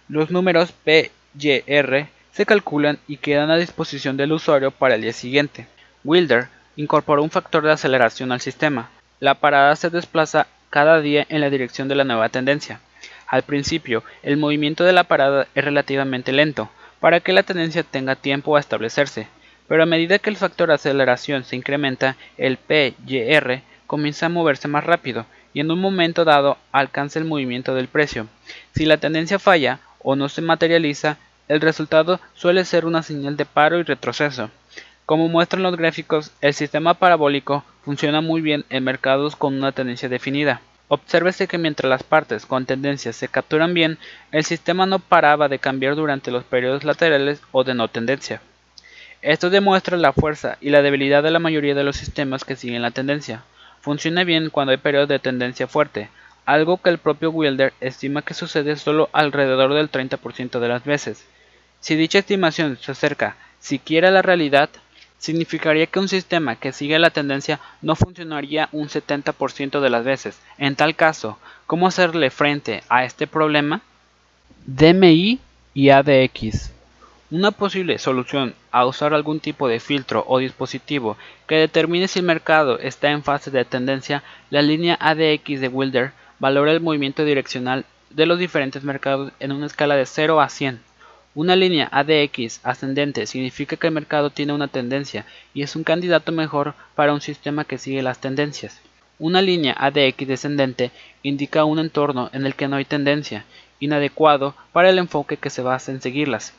Los 0.08 0.30
números 0.30 0.72
P, 0.72 1.10
Y, 1.38 1.62
R 1.66 2.08
se 2.32 2.44
calculan 2.44 2.98
y 3.08 3.16
quedan 3.16 3.50
a 3.50 3.56
disposición 3.56 4.18
del 4.18 4.32
usuario 4.32 4.72
para 4.72 4.96
el 4.96 5.00
día 5.00 5.14
siguiente. 5.14 5.66
Wilder 6.04 6.48
incorporó 6.76 7.22
un 7.22 7.30
factor 7.30 7.64
de 7.64 7.72
aceleración 7.72 8.30
al 8.30 8.42
sistema. 8.42 8.90
La 9.20 9.36
parada 9.36 9.74
se 9.74 9.88
desplaza 9.88 10.46
cada 10.68 11.00
día 11.00 11.24
en 11.30 11.40
la 11.40 11.48
dirección 11.48 11.88
de 11.88 11.94
la 11.94 12.04
nueva 12.04 12.28
tendencia. 12.28 12.78
Al 13.26 13.42
principio, 13.42 14.04
el 14.22 14.36
movimiento 14.36 14.84
de 14.84 14.92
la 14.92 15.04
parada 15.04 15.48
es 15.54 15.64
relativamente 15.64 16.32
lento, 16.32 16.70
para 17.00 17.20
que 17.20 17.32
la 17.32 17.42
tendencia 17.42 17.82
tenga 17.82 18.16
tiempo 18.16 18.56
a 18.56 18.60
establecerse, 18.60 19.28
pero 19.68 19.82
a 19.82 19.86
medida 19.86 20.18
que 20.18 20.30
el 20.30 20.36
factor 20.36 20.70
aceleración 20.70 21.44
se 21.44 21.56
incrementa, 21.56 22.16
el 22.36 22.56
PYR 22.56 23.62
comienza 23.86 24.26
a 24.26 24.30
moverse 24.30 24.68
más 24.68 24.84
rápido 24.84 25.26
y 25.52 25.60
en 25.60 25.70
un 25.70 25.80
momento 25.80 26.24
dado 26.24 26.58
alcanza 26.72 27.18
el 27.18 27.24
movimiento 27.24 27.74
del 27.74 27.88
precio. 27.88 28.28
Si 28.74 28.84
la 28.84 28.98
tendencia 28.98 29.38
falla 29.38 29.80
o 30.00 30.14
no 30.14 30.28
se 30.28 30.42
materializa, 30.42 31.18
el 31.48 31.60
resultado 31.60 32.20
suele 32.34 32.64
ser 32.64 32.84
una 32.84 33.02
señal 33.02 33.36
de 33.36 33.44
paro 33.46 33.78
y 33.78 33.82
retroceso. 33.82 34.50
Como 35.04 35.28
muestran 35.28 35.62
los 35.62 35.76
gráficos, 35.76 36.32
el 36.40 36.52
sistema 36.52 36.94
parabólico 36.94 37.64
funciona 37.84 38.20
muy 38.20 38.40
bien 38.40 38.64
en 38.70 38.84
mercados 38.84 39.36
con 39.36 39.54
una 39.54 39.72
tendencia 39.72 40.08
definida. 40.08 40.60
Obsérvese 40.88 41.48
que 41.48 41.58
mientras 41.58 41.90
las 41.90 42.04
partes 42.04 42.46
con 42.46 42.64
tendencias 42.64 43.16
se 43.16 43.26
capturan 43.28 43.74
bien, 43.74 43.98
el 44.30 44.44
sistema 44.44 44.86
no 44.86 45.00
paraba 45.00 45.48
de 45.48 45.58
cambiar 45.58 45.96
durante 45.96 46.30
los 46.30 46.44
periodos 46.44 46.84
laterales 46.84 47.40
o 47.50 47.64
de 47.64 47.74
no 47.74 47.88
tendencia. 47.88 48.40
Esto 49.20 49.50
demuestra 49.50 49.96
la 49.96 50.12
fuerza 50.12 50.58
y 50.60 50.70
la 50.70 50.82
debilidad 50.82 51.24
de 51.24 51.32
la 51.32 51.40
mayoría 51.40 51.74
de 51.74 51.82
los 51.82 51.96
sistemas 51.96 52.44
que 52.44 52.54
siguen 52.54 52.82
la 52.82 52.92
tendencia. 52.92 53.42
Funciona 53.80 54.22
bien 54.22 54.50
cuando 54.50 54.70
hay 54.70 54.78
periodos 54.78 55.08
de 55.08 55.18
tendencia 55.18 55.66
fuerte, 55.66 56.08
algo 56.44 56.80
que 56.80 56.90
el 56.90 56.98
propio 56.98 57.30
Wilder 57.30 57.72
estima 57.80 58.22
que 58.22 58.34
sucede 58.34 58.76
solo 58.76 59.10
alrededor 59.12 59.74
del 59.74 59.90
30% 59.90 60.60
de 60.60 60.68
las 60.68 60.84
veces. 60.84 61.26
Si 61.80 61.96
dicha 61.96 62.20
estimación 62.20 62.78
se 62.80 62.92
acerca 62.92 63.36
siquiera 63.58 64.08
a 64.08 64.12
la 64.12 64.22
realidad, 64.22 64.70
significaría 65.18 65.86
que 65.86 65.98
un 65.98 66.08
sistema 66.08 66.56
que 66.56 66.72
sigue 66.72 66.98
la 66.98 67.10
tendencia 67.10 67.60
no 67.82 67.96
funcionaría 67.96 68.68
un 68.72 68.88
70% 68.88 69.80
de 69.80 69.90
las 69.90 70.04
veces. 70.04 70.38
En 70.58 70.76
tal 70.76 70.94
caso, 70.94 71.38
¿cómo 71.66 71.86
hacerle 71.86 72.30
frente 72.30 72.82
a 72.88 73.04
este 73.04 73.26
problema? 73.26 73.80
DMI 74.66 75.40
y 75.74 75.90
ADX. 75.90 76.72
Una 77.30 77.50
posible 77.50 77.98
solución 77.98 78.54
a 78.70 78.86
usar 78.86 79.12
algún 79.12 79.40
tipo 79.40 79.66
de 79.66 79.80
filtro 79.80 80.24
o 80.28 80.38
dispositivo 80.38 81.16
que 81.48 81.56
determine 81.56 82.06
si 82.06 82.20
el 82.20 82.24
mercado 82.24 82.78
está 82.78 83.10
en 83.10 83.24
fase 83.24 83.50
de 83.50 83.64
tendencia, 83.64 84.22
la 84.50 84.62
línea 84.62 84.96
ADX 85.00 85.60
de 85.60 85.68
Wilder 85.68 86.12
valora 86.38 86.70
el 86.70 86.80
movimiento 86.80 87.24
direccional 87.24 87.84
de 88.10 88.26
los 88.26 88.38
diferentes 88.38 88.84
mercados 88.84 89.32
en 89.40 89.52
una 89.52 89.66
escala 89.66 89.96
de 89.96 90.06
0 90.06 90.40
a 90.40 90.48
100. 90.48 90.80
Una 91.36 91.54
línea 91.54 91.90
ADX 91.92 92.60
ascendente 92.62 93.26
significa 93.26 93.76
que 93.76 93.88
el 93.88 93.92
mercado 93.92 94.30
tiene 94.30 94.54
una 94.54 94.68
tendencia 94.68 95.26
y 95.52 95.60
es 95.60 95.76
un 95.76 95.84
candidato 95.84 96.32
mejor 96.32 96.72
para 96.94 97.12
un 97.12 97.20
sistema 97.20 97.66
que 97.66 97.76
sigue 97.76 98.00
las 98.00 98.22
tendencias. 98.22 98.80
Una 99.18 99.42
línea 99.42 99.76
ADX 99.78 100.26
descendente 100.26 100.92
indica 101.22 101.66
un 101.66 101.78
entorno 101.78 102.30
en 102.32 102.46
el 102.46 102.54
que 102.54 102.68
no 102.68 102.76
hay 102.76 102.86
tendencia, 102.86 103.44
inadecuado 103.80 104.54
para 104.72 104.88
el 104.88 104.98
enfoque 104.98 105.36
que 105.36 105.50
se 105.50 105.60
basa 105.60 105.92
en 105.92 106.00
seguirlas. 106.00 106.54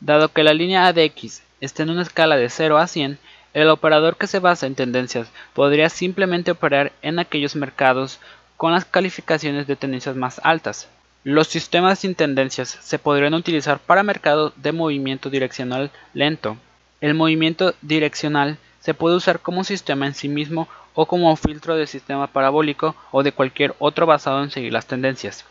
Dado 0.00 0.30
que 0.30 0.42
la 0.42 0.52
línea 0.52 0.86
ADX 0.88 1.40
está 1.62 1.84
en 1.84 1.88
una 1.88 2.02
escala 2.02 2.36
de 2.36 2.50
0 2.50 2.76
a 2.76 2.86
100, 2.86 3.18
el 3.54 3.70
operador 3.70 4.18
que 4.18 4.26
se 4.26 4.40
basa 4.40 4.66
en 4.66 4.74
tendencias 4.74 5.28
podría 5.54 5.88
simplemente 5.88 6.50
operar 6.50 6.92
en 7.00 7.18
aquellos 7.18 7.56
mercados 7.56 8.20
con 8.58 8.72
las 8.72 8.84
calificaciones 8.84 9.66
de 9.66 9.76
tendencias 9.76 10.16
más 10.16 10.38
altas. 10.44 10.86
Los 11.24 11.48
sistemas 11.48 11.98
sin 11.98 12.14
tendencias 12.14 12.78
se 12.80 12.98
podrían 12.98 13.34
utilizar 13.34 13.80
para 13.80 14.04
mercados 14.04 14.52
de 14.56 14.70
movimiento 14.70 15.30
direccional 15.30 15.90
lento. 16.14 16.56
El 17.00 17.14
movimiento 17.14 17.74
direccional 17.82 18.56
se 18.80 18.94
puede 18.94 19.16
usar 19.16 19.40
como 19.40 19.64
sistema 19.64 20.06
en 20.06 20.14
sí 20.14 20.28
mismo 20.28 20.68
o 20.94 21.06
como 21.06 21.34
filtro 21.36 21.76
de 21.76 21.88
sistema 21.88 22.28
parabólico 22.28 22.94
o 23.10 23.24
de 23.24 23.32
cualquier 23.32 23.74
otro 23.80 24.06
basado 24.06 24.42
en 24.42 24.50
seguir 24.50 24.72
las 24.72 24.86
tendencias. 24.86 25.44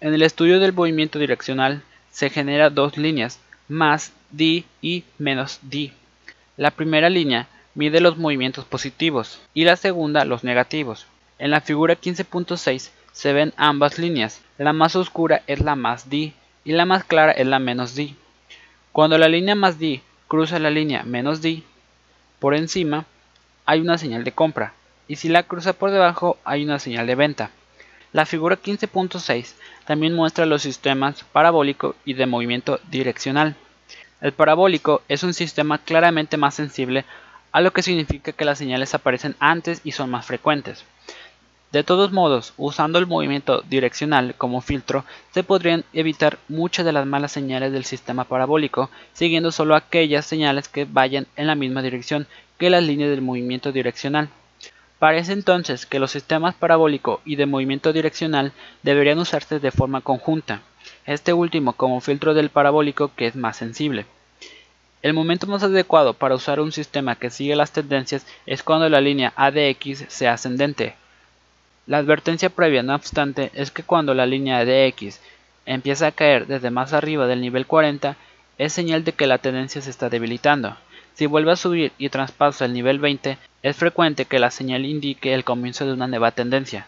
En 0.00 0.14
el 0.14 0.22
estudio 0.22 0.58
del 0.58 0.72
movimiento 0.72 1.18
direccional 1.18 1.82
se 2.10 2.30
genera 2.30 2.70
dos 2.70 2.96
líneas, 2.96 3.38
más 3.68 4.12
d 4.30 4.64
y 4.80 5.04
menos 5.18 5.60
d. 5.62 5.92
La 6.56 6.70
primera 6.70 7.10
línea 7.10 7.48
mide 7.74 8.00
los 8.00 8.16
movimientos 8.16 8.64
positivos 8.64 9.40
y 9.52 9.64
la 9.64 9.76
segunda 9.76 10.24
los 10.24 10.42
negativos. 10.42 11.06
En 11.38 11.50
la 11.50 11.60
figura 11.60 12.00
15.6 12.00 12.90
se 13.12 13.32
ven 13.32 13.52
ambas 13.56 13.98
líneas. 13.98 14.40
La 14.58 14.72
más 14.72 14.96
oscura 14.96 15.42
es 15.46 15.60
la 15.60 15.76
más 15.76 16.10
d 16.10 16.32
y 16.64 16.72
la 16.72 16.84
más 16.84 17.04
clara 17.04 17.32
es 17.32 17.46
la 17.46 17.58
menos 17.58 17.94
d. 17.94 18.14
Cuando 18.92 19.18
la 19.18 19.28
línea 19.28 19.54
más 19.54 19.78
d 19.78 20.02
cruza 20.28 20.58
la 20.58 20.70
línea 20.70 21.02
menos 21.02 21.42
d 21.42 21.62
por 22.38 22.54
encima, 22.54 23.04
hay 23.64 23.80
una 23.80 23.98
señal 23.98 24.24
de 24.24 24.32
compra, 24.32 24.74
y 25.06 25.16
si 25.16 25.28
la 25.28 25.44
cruza 25.44 25.74
por 25.74 25.90
debajo, 25.90 26.38
hay 26.44 26.64
una 26.64 26.78
señal 26.78 27.06
de 27.06 27.14
venta. 27.14 27.50
La 28.12 28.26
figura 28.26 28.60
15.6 28.60 29.54
también 29.86 30.14
muestra 30.14 30.44
los 30.44 30.62
sistemas 30.62 31.24
parabólico 31.32 31.94
y 32.04 32.14
de 32.14 32.26
movimiento 32.26 32.80
direccional. 32.90 33.56
El 34.20 34.32
parabólico 34.32 35.02
es 35.08 35.22
un 35.22 35.34
sistema 35.34 35.78
claramente 35.78 36.36
más 36.36 36.54
sensible 36.54 37.04
a 37.52 37.60
lo 37.60 37.72
que 37.72 37.82
significa 37.82 38.32
que 38.32 38.44
las 38.44 38.58
señales 38.58 38.94
aparecen 38.94 39.36
antes 39.38 39.80
y 39.84 39.92
son 39.92 40.10
más 40.10 40.26
frecuentes. 40.26 40.84
De 41.72 41.82
todos 41.82 42.12
modos, 42.12 42.52
usando 42.58 42.98
el 42.98 43.06
movimiento 43.06 43.62
direccional 43.62 44.34
como 44.36 44.60
filtro, 44.60 45.06
se 45.32 45.42
podrían 45.42 45.84
evitar 45.94 46.38
muchas 46.48 46.84
de 46.84 46.92
las 46.92 47.06
malas 47.06 47.32
señales 47.32 47.72
del 47.72 47.86
sistema 47.86 48.24
parabólico, 48.24 48.90
siguiendo 49.14 49.50
solo 49.52 49.74
aquellas 49.74 50.26
señales 50.26 50.68
que 50.68 50.84
vayan 50.84 51.26
en 51.34 51.46
la 51.46 51.54
misma 51.54 51.80
dirección 51.80 52.26
que 52.58 52.68
las 52.68 52.82
líneas 52.82 53.08
del 53.08 53.22
movimiento 53.22 53.72
direccional. 53.72 54.28
Parece 54.98 55.32
entonces 55.32 55.86
que 55.86 55.98
los 55.98 56.10
sistemas 56.10 56.54
parabólico 56.54 57.22
y 57.24 57.36
de 57.36 57.46
movimiento 57.46 57.94
direccional 57.94 58.52
deberían 58.82 59.18
usarse 59.18 59.58
de 59.58 59.70
forma 59.70 60.02
conjunta, 60.02 60.60
este 61.06 61.32
último 61.32 61.72
como 61.72 62.02
filtro 62.02 62.34
del 62.34 62.50
parabólico 62.50 63.12
que 63.16 63.26
es 63.26 63.34
más 63.34 63.56
sensible. 63.56 64.04
El 65.00 65.14
momento 65.14 65.46
más 65.46 65.62
adecuado 65.62 66.12
para 66.12 66.34
usar 66.34 66.60
un 66.60 66.70
sistema 66.70 67.16
que 67.16 67.30
sigue 67.30 67.56
las 67.56 67.72
tendencias 67.72 68.26
es 68.44 68.62
cuando 68.62 68.90
la 68.90 69.00
línea 69.00 69.32
ADX 69.36 70.04
sea 70.08 70.34
ascendente. 70.34 70.96
La 71.86 71.98
advertencia 71.98 72.48
previa, 72.48 72.82
no 72.82 72.94
obstante, 72.94 73.50
es 73.54 73.72
que 73.72 73.82
cuando 73.82 74.14
la 74.14 74.24
línea 74.24 74.58
ADX 74.58 75.20
empieza 75.66 76.06
a 76.06 76.12
caer 76.12 76.46
desde 76.46 76.70
más 76.70 76.92
arriba 76.92 77.26
del 77.26 77.40
nivel 77.40 77.66
40, 77.66 78.16
es 78.58 78.72
señal 78.72 79.02
de 79.02 79.12
que 79.12 79.26
la 79.26 79.38
tendencia 79.38 79.82
se 79.82 79.90
está 79.90 80.08
debilitando. 80.08 80.76
Si 81.14 81.26
vuelve 81.26 81.52
a 81.52 81.56
subir 81.56 81.92
y 81.98 82.08
traspasa 82.08 82.64
el 82.64 82.72
nivel 82.72 83.00
20, 83.00 83.36
es 83.62 83.76
frecuente 83.76 84.26
que 84.26 84.38
la 84.38 84.50
señal 84.50 84.84
indique 84.84 85.34
el 85.34 85.44
comienzo 85.44 85.84
de 85.84 85.92
una 85.92 86.06
nueva 86.06 86.30
tendencia. 86.30 86.86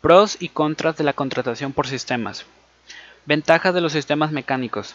Pros 0.00 0.36
y 0.40 0.48
contras 0.48 0.96
de 0.96 1.04
la 1.04 1.12
contratación 1.12 1.72
por 1.72 1.88
sistemas. 1.88 2.46
Ventajas 3.26 3.74
de 3.74 3.80
los 3.80 3.92
sistemas 3.92 4.30
mecánicos. 4.30 4.94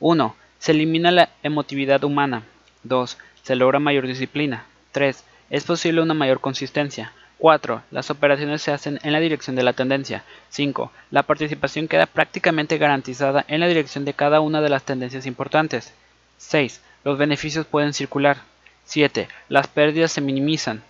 1. 0.00 0.36
Se 0.58 0.72
elimina 0.72 1.10
la 1.10 1.30
emotividad 1.42 2.04
humana. 2.04 2.42
2. 2.82 3.16
Se 3.42 3.56
logra 3.56 3.78
mayor 3.78 4.06
disciplina. 4.06 4.66
3. 4.92 5.24
Es 5.50 5.64
posible 5.64 6.02
una 6.02 6.14
mayor 6.14 6.40
consistencia. 6.40 7.12
4. 7.38 7.82
Las 7.90 8.10
operaciones 8.10 8.62
se 8.62 8.72
hacen 8.72 8.98
en 9.02 9.12
la 9.12 9.20
dirección 9.20 9.56
de 9.56 9.62
la 9.62 9.74
tendencia. 9.74 10.24
5. 10.50 10.90
La 11.10 11.22
participación 11.22 11.88
queda 11.88 12.06
prácticamente 12.06 12.78
garantizada 12.78 13.44
en 13.48 13.60
la 13.60 13.68
dirección 13.68 14.04
de 14.04 14.14
cada 14.14 14.40
una 14.40 14.60
de 14.60 14.70
las 14.70 14.84
tendencias 14.84 15.26
importantes. 15.26 15.92
6. 16.38 16.80
Los 17.04 17.18
beneficios 17.18 17.66
pueden 17.66 17.92
circular. 17.92 18.38
7. 18.84 19.28
Las 19.48 19.68
pérdidas 19.68 20.12
se 20.12 20.20
minimizan. 20.20 20.82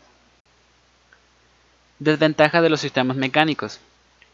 Desventaja 1.99 2.61
de 2.61 2.71
los 2.71 2.81
sistemas 2.81 3.17
mecánicos. 3.17 3.81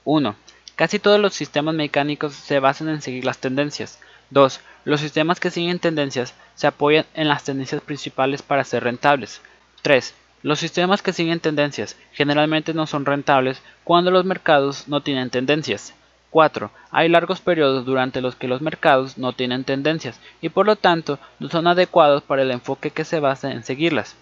1. 0.05 0.37
Casi 0.77 0.99
todos 0.99 1.21
los 1.21 1.35
sistemas 1.35 1.75
mecánicos 1.75 2.35
se 2.35 2.59
basan 2.59 2.89
en 2.89 3.03
seguir 3.03 3.25
las 3.25 3.39
tendencias. 3.39 3.99
2. 4.31 4.61
Los 4.85 5.01
sistemas 5.01 5.41
que 5.41 5.51
siguen 5.51 5.79
tendencias 5.79 6.35
se 6.57 6.67
apoyan 6.67 7.07
en 7.15 7.29
las 7.29 7.45
tendencias 7.45 7.81
principales 7.81 8.43
para 8.43 8.65
ser 8.65 8.85
rentables. 8.85 9.41
3. 9.83 10.15
Los 10.43 10.59
sistemas 10.59 11.03
que 11.03 11.13
siguen 11.13 11.39
tendencias 11.39 11.97
generalmente 12.13 12.75
no 12.75 12.89
son 12.89 13.07
rentables 13.07 13.63
cuando 13.85 14.11
los 14.11 14.25
mercados 14.25 14.89
no 14.89 15.01
tienen 15.01 15.31
tendencias. 15.31 15.95
4. 16.31 16.71
Hay 16.91 17.09
largos 17.09 17.41
periodos 17.41 17.85
durante 17.85 18.21
los 18.21 18.35
que 18.35 18.49
los 18.49 18.61
mercados 18.61 19.19
no 19.19 19.35
tienen 19.35 19.63
tendencias 19.63 20.19
y 20.41 20.49
por 20.49 20.67
lo 20.67 20.77
tanto 20.77 21.21
no 21.39 21.49
son 21.49 21.69
adecuados 21.69 22.23
para 22.23 22.43
el 22.43 22.51
enfoque 22.51 22.91
que 22.91 23.05
se 23.05 23.21
basa 23.21 23.53
en 23.53 23.63
seguirlas. 23.63 24.17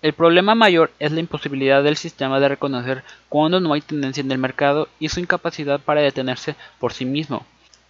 El 0.00 0.12
problema 0.12 0.54
mayor 0.54 0.92
es 0.98 1.12
la 1.12 1.20
imposibilidad 1.20 1.82
del 1.82 1.96
sistema 1.96 2.40
de 2.40 2.48
reconocer 2.48 3.04
cuando 3.28 3.60
no 3.60 3.74
hay 3.74 3.80
tendencia 3.80 4.22
en 4.22 4.30
el 4.30 4.38
mercado 4.38 4.88
y 4.98 5.08
su 5.08 5.20
incapacidad 5.20 5.80
para 5.80 6.02
detenerse 6.02 6.56
por 6.78 6.92
sí 6.92 7.04
mismo. 7.04 7.44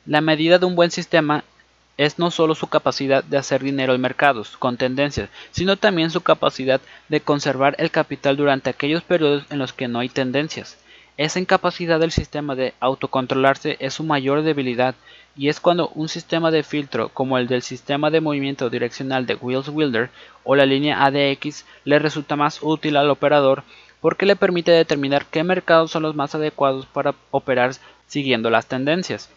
La 0.06 0.20
medida 0.20 0.58
de 0.58 0.66
un 0.66 0.74
buen 0.74 0.90
sistema 0.90 1.44
es 1.96 2.18
no 2.18 2.30
solo 2.30 2.54
su 2.54 2.66
capacidad 2.68 3.22
de 3.22 3.36
hacer 3.36 3.62
dinero 3.62 3.94
en 3.94 4.00
mercados 4.00 4.56
con 4.56 4.76
tendencias, 4.76 5.30
sino 5.50 5.76
también 5.76 6.10
su 6.10 6.20
capacidad 6.22 6.80
de 7.08 7.20
conservar 7.20 7.76
el 7.78 7.90
capital 7.90 8.36
durante 8.36 8.70
aquellos 8.70 9.02
periodos 9.02 9.44
en 9.50 9.58
los 9.58 9.72
que 9.72 9.88
no 9.88 10.00
hay 10.00 10.08
tendencias. 10.08 10.78
Esa 11.16 11.38
incapacidad 11.38 12.00
del 12.00 12.10
sistema 12.10 12.56
de 12.56 12.74
autocontrolarse 12.80 13.76
es 13.78 13.94
su 13.94 14.02
mayor 14.02 14.42
debilidad 14.42 14.96
y 15.36 15.48
es 15.48 15.60
cuando 15.60 15.88
un 15.90 16.08
sistema 16.08 16.50
de 16.50 16.64
filtro 16.64 17.08
como 17.08 17.38
el 17.38 17.46
del 17.46 17.62
sistema 17.62 18.10
de 18.10 18.20
movimiento 18.20 18.68
direccional 18.68 19.24
de 19.24 19.36
Wills 19.36 19.68
Wilder 19.68 20.10
o 20.42 20.56
la 20.56 20.66
línea 20.66 21.04
ADX 21.04 21.64
le 21.84 22.00
resulta 22.00 22.34
más 22.34 22.58
útil 22.62 22.96
al 22.96 23.10
operador 23.10 23.62
porque 24.00 24.26
le 24.26 24.36
permite 24.36 24.72
determinar 24.72 25.26
qué 25.26 25.44
mercados 25.44 25.92
son 25.92 26.02
los 26.02 26.16
más 26.16 26.34
adecuados 26.34 26.86
para 26.86 27.14
operar 27.30 27.72
siguiendo 28.06 28.50
las 28.50 28.66
tendencias. 28.66 29.30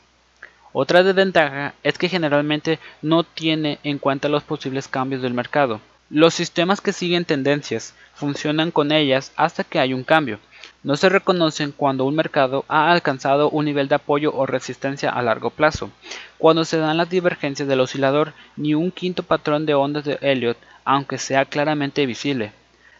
Otra 0.74 1.04
desventaja 1.04 1.74
es 1.84 1.98
que 1.98 2.10
generalmente 2.10 2.80
no 3.02 3.24
tiene 3.24 3.80
en 3.84 4.00
cuenta 4.00 4.30
los 4.30 4.44
posibles 4.44 4.88
cambios 4.88 5.22
del 5.22 5.34
mercado. 5.34 5.82
Los 6.10 6.34
sistemas 6.34 6.82
que 6.82 6.94
siguen 6.94 7.26
tendencias 7.26 7.94
funcionan 8.14 8.72
con 8.72 8.92
ellas 8.92 9.32
hasta 9.36 9.64
que 9.64 9.80
hay 9.80 9.94
un 9.94 10.04
cambio, 10.04 10.40
no 10.84 10.96
se 10.96 11.10
reconocen 11.10 11.72
cuando 11.72 12.06
un 12.06 12.16
mercado 12.16 12.64
ha 12.68 12.92
alcanzado 12.92 13.50
un 13.50 13.66
nivel 13.66 13.88
de 13.88 13.96
apoyo 13.96 14.34
o 14.34 14.46
resistencia 14.46 15.10
a 15.10 15.22
largo 15.22 15.50
plazo, 15.50 15.90
cuando 16.38 16.66
se 16.66 16.78
dan 16.78 16.98
las 16.98 17.10
divergencias 17.10 17.68
del 17.68 17.82
oscilador, 17.82 18.34
ni 18.56 18.74
un 18.74 18.92
quinto 18.92 19.24
patrón 19.24 19.66
de 19.66 19.74
ondas 19.74 20.06
de 20.06 20.18
Elliot, 20.22 20.58
aunque 20.86 21.18
sea 21.18 21.46
claramente 21.46 22.06
visible. 22.06 22.54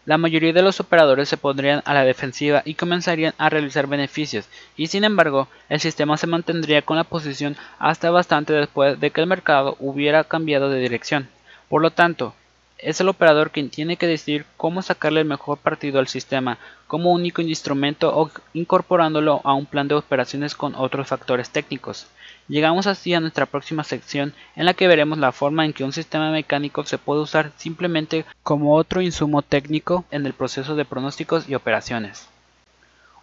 La 0.08 0.16
mayoría 0.16 0.54
de 0.54 0.62
los 0.62 0.80
operadores 0.80 1.28
se 1.28 1.36
pondrían 1.36 1.82
a 1.84 1.92
la 1.92 2.02
defensiva 2.02 2.62
y 2.64 2.76
comenzarían 2.76 3.34
a 3.36 3.50
realizar 3.50 3.86
beneficios, 3.86 4.48
y 4.74 4.86
sin 4.86 5.04
embargo, 5.04 5.48
el 5.68 5.80
sistema 5.80 6.16
se 6.16 6.26
mantendría 6.26 6.80
con 6.80 6.96
la 6.96 7.04
posición 7.04 7.58
hasta 7.78 8.10
bastante 8.10 8.54
después 8.54 8.98
de 8.98 9.10
que 9.10 9.20
el 9.20 9.26
mercado 9.26 9.76
hubiera 9.80 10.24
cambiado 10.24 10.70
de 10.70 10.80
dirección. 10.80 11.28
Por 11.68 11.82
lo 11.82 11.90
tanto, 11.90 12.32
es 12.78 13.00
el 13.00 13.08
operador 13.08 13.50
quien 13.50 13.70
tiene 13.70 13.96
que 13.96 14.06
decidir 14.06 14.46
cómo 14.56 14.82
sacarle 14.82 15.20
el 15.20 15.26
mejor 15.26 15.58
partido 15.58 15.98
al 15.98 16.08
sistema 16.08 16.58
como 16.86 17.12
único 17.12 17.42
instrumento 17.42 18.16
o 18.16 18.30
incorporándolo 18.54 19.40
a 19.44 19.54
un 19.54 19.66
plan 19.66 19.88
de 19.88 19.94
operaciones 19.94 20.54
con 20.54 20.74
otros 20.74 21.08
factores 21.08 21.50
técnicos. 21.50 22.06
Llegamos 22.48 22.86
así 22.86 23.12
a 23.12 23.20
nuestra 23.20 23.46
próxima 23.46 23.84
sección 23.84 24.32
en 24.56 24.64
la 24.64 24.74
que 24.74 24.88
veremos 24.88 25.18
la 25.18 25.32
forma 25.32 25.64
en 25.64 25.72
que 25.72 25.84
un 25.84 25.92
sistema 25.92 26.30
mecánico 26.30 26.84
se 26.86 26.96
puede 26.96 27.20
usar 27.20 27.52
simplemente 27.58 28.24
como 28.42 28.74
otro 28.74 29.02
insumo 29.02 29.42
técnico 29.42 30.04
en 30.10 30.24
el 30.24 30.32
proceso 30.32 30.74
de 30.74 30.84
pronósticos 30.84 31.48
y 31.48 31.54
operaciones. 31.54 32.28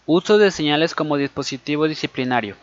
Uso 0.06 0.38
de 0.38 0.52
señales 0.52 0.94
como 0.94 1.18
dispositivo 1.18 1.88
disciplinario. 1.88 2.56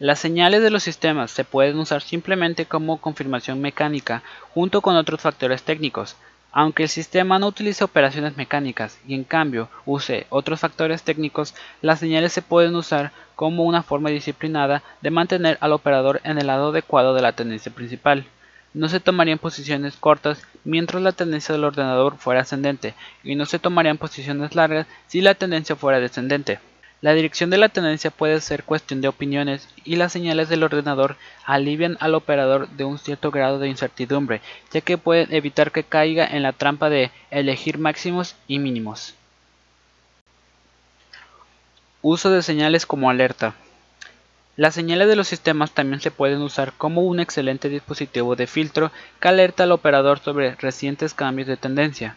Las 0.00 0.20
señales 0.20 0.62
de 0.62 0.70
los 0.70 0.84
sistemas 0.84 1.32
se 1.32 1.42
pueden 1.42 1.76
usar 1.76 2.02
simplemente 2.02 2.66
como 2.66 2.98
confirmación 2.98 3.60
mecánica 3.60 4.22
junto 4.54 4.80
con 4.80 4.94
otros 4.94 5.20
factores 5.20 5.64
técnicos. 5.64 6.14
Aunque 6.52 6.84
el 6.84 6.88
sistema 6.88 7.40
no 7.40 7.48
utilice 7.48 7.82
operaciones 7.82 8.36
mecánicas 8.36 9.00
y 9.08 9.14
en 9.14 9.24
cambio 9.24 9.68
use 9.86 10.28
otros 10.30 10.60
factores 10.60 11.02
técnicos, 11.02 11.56
las 11.82 11.98
señales 11.98 12.32
se 12.32 12.42
pueden 12.42 12.76
usar 12.76 13.10
como 13.34 13.64
una 13.64 13.82
forma 13.82 14.10
disciplinada 14.10 14.84
de 15.00 15.10
mantener 15.10 15.58
al 15.60 15.72
operador 15.72 16.20
en 16.22 16.38
el 16.38 16.46
lado 16.46 16.68
adecuado 16.68 17.12
de 17.12 17.22
la 17.22 17.32
tendencia 17.32 17.72
principal. 17.74 18.24
No 18.74 18.88
se 18.88 19.00
tomarían 19.00 19.38
posiciones 19.38 19.96
cortas 19.96 20.46
mientras 20.62 21.02
la 21.02 21.10
tendencia 21.10 21.52
del 21.52 21.64
ordenador 21.64 22.18
fuera 22.18 22.42
ascendente 22.42 22.94
y 23.24 23.34
no 23.34 23.46
se 23.46 23.58
tomarían 23.58 23.98
posiciones 23.98 24.54
largas 24.54 24.86
si 25.08 25.22
la 25.22 25.34
tendencia 25.34 25.74
fuera 25.74 25.98
descendente. 25.98 26.60
La 27.00 27.14
dirección 27.14 27.48
de 27.50 27.58
la 27.58 27.68
tendencia 27.68 28.10
puede 28.10 28.40
ser 28.40 28.64
cuestión 28.64 29.00
de 29.00 29.06
opiniones 29.06 29.68
y 29.84 29.96
las 29.96 30.12
señales 30.12 30.48
del 30.48 30.64
ordenador 30.64 31.16
alivian 31.44 31.96
al 32.00 32.14
operador 32.16 32.68
de 32.70 32.84
un 32.84 32.98
cierto 32.98 33.30
grado 33.30 33.60
de 33.60 33.68
incertidumbre, 33.68 34.40
ya 34.72 34.80
que 34.80 34.98
pueden 34.98 35.32
evitar 35.32 35.70
que 35.70 35.84
caiga 35.84 36.26
en 36.26 36.42
la 36.42 36.52
trampa 36.52 36.90
de 36.90 37.12
elegir 37.30 37.78
máximos 37.78 38.34
y 38.48 38.58
mínimos. 38.58 39.14
Uso 42.02 42.30
de 42.30 42.42
señales 42.42 42.84
como 42.84 43.10
alerta. 43.10 43.54
Las 44.56 44.74
señales 44.74 45.06
de 45.06 45.14
los 45.14 45.28
sistemas 45.28 45.70
también 45.70 46.00
se 46.00 46.10
pueden 46.10 46.42
usar 46.42 46.72
como 46.72 47.02
un 47.02 47.20
excelente 47.20 47.68
dispositivo 47.68 48.34
de 48.34 48.48
filtro 48.48 48.90
que 49.20 49.28
alerta 49.28 49.62
al 49.62 49.70
operador 49.70 50.18
sobre 50.18 50.56
recientes 50.56 51.14
cambios 51.14 51.46
de 51.46 51.56
tendencia. 51.56 52.16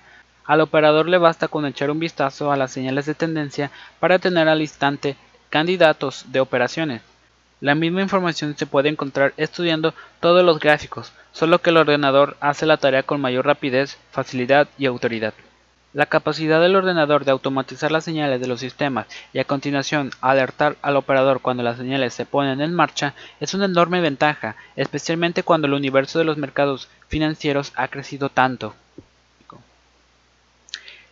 Al 0.52 0.60
operador 0.60 1.08
le 1.08 1.18
basta 1.18 1.48
con 1.48 1.66
echar 1.66 1.92
un 1.92 2.00
vistazo 2.02 2.52
a 2.52 2.58
las 2.58 2.74
señales 2.74 3.06
de 3.06 3.14
tendencia 3.14 3.72
para 4.02 4.20
tener 4.20 4.50
al 4.50 4.60
instante 4.60 5.16
candidatos 5.50 6.26
de 6.28 6.42
operaciones. 6.42 7.02
La 7.62 7.74
misma 7.74 8.02
información 8.02 8.58
se 8.58 8.66
puede 8.66 8.90
encontrar 8.90 9.34
estudiando 9.38 9.94
todos 10.20 10.44
los 10.44 10.60
gráficos, 10.60 11.14
solo 11.32 11.60
que 11.60 11.70
el 11.70 11.78
ordenador 11.78 12.36
hace 12.42 12.66
la 12.66 12.76
tarea 12.76 13.04
con 13.04 13.22
mayor 13.22 13.46
rapidez, 13.46 13.98
facilidad 14.12 14.68
y 14.78 14.88
autoridad. 14.88 15.34
La 15.94 16.08
capacidad 16.08 16.60
del 16.60 16.76
ordenador 16.76 17.24
de 17.24 17.32
automatizar 17.32 17.90
las 17.90 18.04
señales 18.04 18.42
de 18.42 18.48
los 18.48 18.60
sistemas 18.60 19.08
y 19.32 19.40
a 19.40 19.46
continuación 19.46 20.12
alertar 20.20 20.76
al 20.82 20.98
operador 20.98 21.40
cuando 21.40 21.64
las 21.64 21.78
señales 21.78 22.14
se 22.14 22.26
ponen 22.26 22.60
en 22.60 22.74
marcha 22.74 23.14
es 23.40 23.54
una 23.54 23.68
enorme 23.68 24.02
ventaja, 24.02 24.58
especialmente 24.76 25.44
cuando 25.44 25.68
el 25.68 25.76
universo 25.76 26.20
de 26.20 26.26
los 26.26 26.36
mercados 26.36 26.90
financieros 27.08 27.72
ha 27.78 27.88
crecido 27.88 28.28
tanto. 28.28 28.76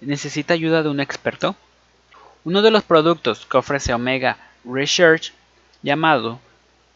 ¿Necesita 0.01 0.53
ayuda 0.53 0.81
de 0.81 0.87
un 0.87 1.01
experto? 1.01 1.57
Uno 2.45 2.61
de 2.61 2.71
los 2.71 2.83
productos 2.83 3.45
que 3.45 3.57
ofrece 3.57 3.93
Omega 3.93 4.37
Research, 4.63 5.33
llamado 5.83 6.39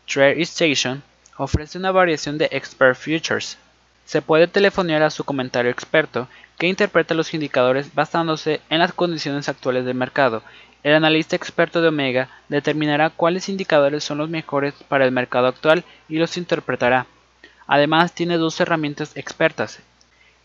Trade 0.07 0.41
Station, 0.43 1.03
ofrece 1.37 1.77
una 1.77 1.91
variación 1.91 2.37
de 2.37 2.47
Expert 2.51 2.97
Futures. 2.97 3.57
Se 4.05 4.21
puede 4.21 4.47
telefonear 4.47 5.03
a 5.03 5.09
su 5.09 5.25
comentario 5.25 5.69
experto, 5.69 6.29
que 6.57 6.67
interpreta 6.67 7.13
los 7.13 7.33
indicadores 7.33 7.93
basándose 7.93 8.61
en 8.69 8.79
las 8.79 8.93
condiciones 8.93 9.49
actuales 9.49 9.83
del 9.83 9.95
mercado. 9.95 10.41
El 10.81 10.93
analista 10.93 11.35
experto 11.35 11.81
de 11.81 11.89
Omega 11.89 12.29
determinará 12.47 13.09
cuáles 13.09 13.49
indicadores 13.49 14.05
son 14.05 14.19
los 14.19 14.29
mejores 14.29 14.75
para 14.87 15.03
el 15.03 15.11
mercado 15.11 15.47
actual 15.47 15.83
y 16.07 16.19
los 16.19 16.37
interpretará. 16.37 17.05
Además, 17.67 18.13
tiene 18.13 18.37
dos 18.37 18.61
herramientas 18.61 19.11
expertas, 19.15 19.79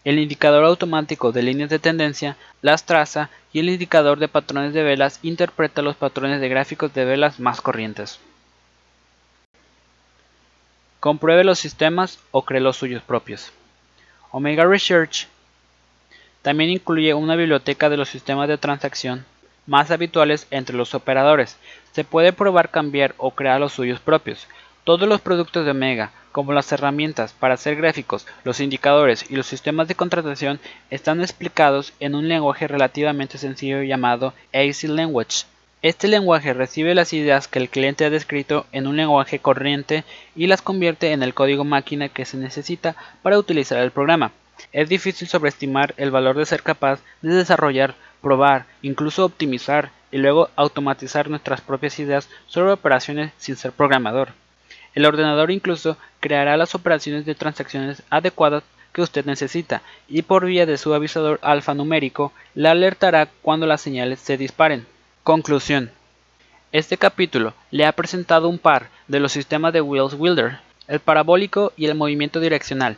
el 0.04 0.18
indicador 0.18 0.64
automático 0.64 1.32
de 1.32 1.42
líneas 1.42 1.70
de 1.70 1.78
tendencia 1.78 2.36
las 2.62 2.84
traza 2.84 3.30
y 3.52 3.60
el 3.60 3.68
indicador 3.68 4.18
de 4.18 4.28
patrones 4.28 4.72
de 4.74 4.82
velas 4.82 5.18
interpreta 5.22 5.82
los 5.82 5.96
patrones 5.96 6.40
de 6.40 6.48
gráficos 6.48 6.94
de 6.94 7.04
velas 7.04 7.40
más 7.40 7.60
corrientes. 7.60 8.20
Compruebe 11.00 11.44
los 11.44 11.58
sistemas 11.58 12.18
o 12.30 12.44
cree 12.44 12.60
los 12.60 12.76
suyos 12.76 13.02
propios. 13.02 13.52
Omega 14.30 14.64
Research 14.64 15.28
también 16.42 16.70
incluye 16.70 17.14
una 17.14 17.36
biblioteca 17.36 17.88
de 17.88 17.96
los 17.96 18.08
sistemas 18.08 18.48
de 18.48 18.58
transacción 18.58 19.24
más 19.66 19.90
habituales 19.90 20.46
entre 20.50 20.76
los 20.76 20.94
operadores. 20.94 21.56
Se 21.92 22.02
puede 22.02 22.32
probar, 22.32 22.70
cambiar 22.70 23.14
o 23.18 23.32
crear 23.32 23.60
los 23.60 23.72
suyos 23.74 24.00
propios. 24.00 24.46
Todos 24.88 25.06
los 25.06 25.20
productos 25.20 25.66
de 25.66 25.72
Omega, 25.72 26.12
como 26.32 26.54
las 26.54 26.72
herramientas 26.72 27.34
para 27.34 27.52
hacer 27.52 27.76
gráficos, 27.76 28.26
los 28.42 28.58
indicadores 28.58 29.30
y 29.30 29.36
los 29.36 29.46
sistemas 29.46 29.86
de 29.86 29.94
contratación, 29.94 30.60
están 30.88 31.20
explicados 31.20 31.92
en 32.00 32.14
un 32.14 32.26
lenguaje 32.26 32.66
relativamente 32.66 33.36
sencillo 33.36 33.82
llamado 33.82 34.32
AC 34.54 34.84
Language. 34.84 35.44
Este 35.82 36.08
lenguaje 36.08 36.54
recibe 36.54 36.94
las 36.94 37.12
ideas 37.12 37.48
que 37.48 37.58
el 37.58 37.68
cliente 37.68 38.06
ha 38.06 38.08
descrito 38.08 38.64
en 38.72 38.86
un 38.86 38.96
lenguaje 38.96 39.40
corriente 39.40 40.04
y 40.34 40.46
las 40.46 40.62
convierte 40.62 41.12
en 41.12 41.22
el 41.22 41.34
código 41.34 41.64
máquina 41.64 42.08
que 42.08 42.24
se 42.24 42.38
necesita 42.38 42.96
para 43.20 43.38
utilizar 43.38 43.82
el 43.82 43.90
programa. 43.90 44.32
Es 44.72 44.88
difícil 44.88 45.28
sobreestimar 45.28 45.92
el 45.98 46.10
valor 46.10 46.38
de 46.38 46.46
ser 46.46 46.62
capaz 46.62 47.00
de 47.20 47.34
desarrollar, 47.34 47.94
probar, 48.22 48.64
incluso 48.80 49.26
optimizar 49.26 49.90
y 50.10 50.16
luego 50.16 50.48
automatizar 50.56 51.28
nuestras 51.28 51.60
propias 51.60 51.98
ideas 51.98 52.30
sobre 52.46 52.72
operaciones 52.72 53.32
sin 53.36 53.56
ser 53.56 53.72
programador. 53.72 54.32
El 54.98 55.06
ordenador 55.06 55.52
incluso 55.52 55.96
creará 56.18 56.56
las 56.56 56.74
operaciones 56.74 57.24
de 57.24 57.36
transacciones 57.36 58.02
adecuadas 58.10 58.64
que 58.92 59.00
usted 59.00 59.24
necesita 59.26 59.80
y 60.08 60.22
por 60.22 60.44
vía 60.44 60.66
de 60.66 60.76
su 60.76 60.92
avisador 60.92 61.38
alfanumérico 61.40 62.32
le 62.56 62.68
alertará 62.68 63.28
cuando 63.40 63.64
las 63.64 63.80
señales 63.80 64.18
se 64.18 64.36
disparen. 64.36 64.88
Conclusión. 65.22 65.92
Este 66.72 66.96
capítulo 66.96 67.54
le 67.70 67.86
ha 67.86 67.92
presentado 67.92 68.48
un 68.48 68.58
par 68.58 68.88
de 69.06 69.20
los 69.20 69.30
sistemas 69.30 69.72
de 69.72 69.82
Wills 69.82 70.14
Wilder, 70.14 70.58
el 70.88 70.98
parabólico 70.98 71.72
y 71.76 71.86
el 71.86 71.94
movimiento 71.94 72.40
direccional. 72.40 72.96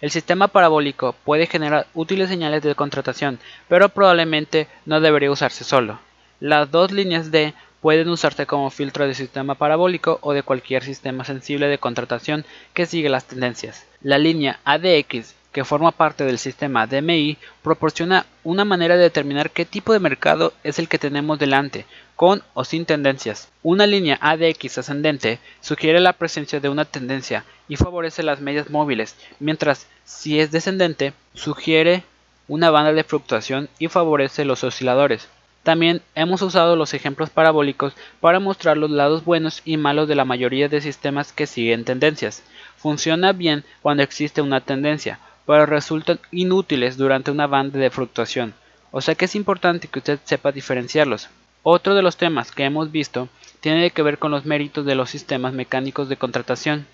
El 0.00 0.10
sistema 0.10 0.48
parabólico 0.48 1.14
puede 1.22 1.46
generar 1.46 1.86
útiles 1.92 2.30
señales 2.30 2.62
de 2.62 2.74
contratación, 2.74 3.38
pero 3.68 3.90
probablemente 3.90 4.68
no 4.86 5.02
debería 5.02 5.30
usarse 5.30 5.64
solo. 5.64 5.98
Las 6.40 6.70
dos 6.70 6.92
líneas 6.92 7.30
D 7.30 7.52
pueden 7.82 8.08
usarse 8.08 8.46
como 8.46 8.70
filtro 8.70 9.06
de 9.06 9.14
sistema 9.14 9.56
parabólico 9.56 10.18
o 10.22 10.32
de 10.32 10.44
cualquier 10.44 10.84
sistema 10.84 11.24
sensible 11.24 11.66
de 11.66 11.78
contratación 11.78 12.46
que 12.72 12.86
sigue 12.86 13.08
las 13.08 13.24
tendencias. 13.24 13.84
La 14.00 14.18
línea 14.18 14.60
ADX, 14.64 15.34
que 15.50 15.64
forma 15.64 15.90
parte 15.90 16.24
del 16.24 16.38
sistema 16.38 16.86
DMI, 16.86 17.36
proporciona 17.60 18.24
una 18.44 18.64
manera 18.64 18.96
de 18.96 19.02
determinar 19.02 19.50
qué 19.50 19.64
tipo 19.64 19.92
de 19.92 19.98
mercado 19.98 20.54
es 20.62 20.78
el 20.78 20.88
que 20.88 21.00
tenemos 21.00 21.40
delante, 21.40 21.84
con 22.14 22.44
o 22.54 22.64
sin 22.64 22.86
tendencias. 22.86 23.50
Una 23.64 23.88
línea 23.88 24.16
ADX 24.20 24.78
ascendente 24.78 25.40
sugiere 25.60 25.98
la 25.98 26.12
presencia 26.12 26.60
de 26.60 26.68
una 26.68 26.84
tendencia 26.84 27.44
y 27.68 27.74
favorece 27.74 28.22
las 28.22 28.40
medias 28.40 28.70
móviles, 28.70 29.16
mientras 29.40 29.88
si 30.04 30.38
es 30.38 30.52
descendente 30.52 31.14
sugiere 31.34 32.04
una 32.46 32.70
banda 32.70 32.92
de 32.92 33.02
fluctuación 33.02 33.68
y 33.80 33.88
favorece 33.88 34.44
los 34.44 34.62
osciladores. 34.62 35.28
También 35.62 36.02
hemos 36.16 36.42
usado 36.42 36.74
los 36.74 36.92
ejemplos 36.92 37.30
parabólicos 37.30 37.94
para 38.20 38.40
mostrar 38.40 38.76
los 38.76 38.90
lados 38.90 39.24
buenos 39.24 39.62
y 39.64 39.76
malos 39.76 40.08
de 40.08 40.16
la 40.16 40.24
mayoría 40.24 40.68
de 40.68 40.80
sistemas 40.80 41.32
que 41.32 41.46
siguen 41.46 41.84
tendencias. 41.84 42.42
Funciona 42.76 43.32
bien 43.32 43.64
cuando 43.80 44.02
existe 44.02 44.42
una 44.42 44.60
tendencia, 44.60 45.20
pero 45.46 45.66
resultan 45.66 46.18
inútiles 46.32 46.96
durante 46.96 47.30
una 47.30 47.46
banda 47.46 47.78
de 47.78 47.90
fluctuación, 47.90 48.54
o 48.90 49.00
sea 49.00 49.14
que 49.14 49.26
es 49.26 49.36
importante 49.36 49.86
que 49.86 50.00
usted 50.00 50.18
sepa 50.24 50.50
diferenciarlos. 50.50 51.28
Otro 51.62 51.94
de 51.94 52.02
los 52.02 52.16
temas 52.16 52.50
que 52.50 52.64
hemos 52.64 52.90
visto 52.90 53.28
tiene 53.60 53.90
que 53.92 54.02
ver 54.02 54.18
con 54.18 54.32
los 54.32 54.44
méritos 54.44 54.84
de 54.84 54.96
los 54.96 55.10
sistemas 55.10 55.52
mecánicos 55.52 56.08
de 56.08 56.16
contratación. 56.16 56.86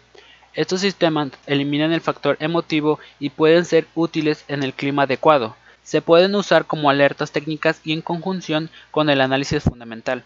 Estos 0.52 0.83
sistemas 0.83 1.31
eliminan 1.46 1.92
el 1.92 2.02
factor 2.02 2.37
emotivo 2.40 2.98
y 3.18 3.31
pueden 3.31 3.64
ser 3.64 3.87
útiles 3.94 4.44
en 4.48 4.62
el 4.62 4.74
clima 4.74 5.04
adecuado, 5.04 5.57
se 5.88 6.03
pueden 6.03 6.35
usar 6.35 6.66
como 6.66 6.90
alertas 6.90 7.33
técnicas 7.33 7.81
y 7.83 7.94
en 7.94 8.03
conjunción 8.03 8.68
con 8.90 9.09
el 9.09 9.22
análisis 9.22 9.62
fundamental. 9.62 10.22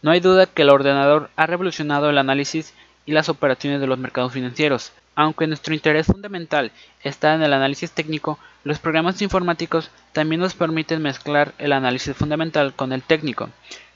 No 0.00 0.10
hay 0.10 0.20
duda 0.20 0.46
que 0.46 0.62
el 0.62 0.70
ordenador 0.70 1.28
ha 1.36 1.44
revolucionado 1.44 2.08
el 2.08 2.16
análisis 2.16 2.72
y 3.04 3.12
las 3.12 3.28
operaciones 3.28 3.82
de 3.82 3.86
los 3.86 3.98
mercados 3.98 4.32
financieros. 4.32 4.90
Aunque 5.14 5.46
nuestro 5.46 5.74
interés 5.74 6.06
fundamental 6.06 6.72
está 7.02 7.34
en 7.34 7.42
el 7.42 7.52
análisis 7.52 7.92
técnico, 7.92 8.38
los 8.64 8.78
programas 8.78 9.20
informáticos 9.20 9.90
también 10.14 10.40
nos 10.40 10.54
permiten 10.54 11.02
mezclar 11.02 11.52
el 11.58 11.74
análisis 11.74 12.16
fundamental 12.16 12.72
con 12.72 12.90
el 12.90 13.02
técnico. 13.02 13.50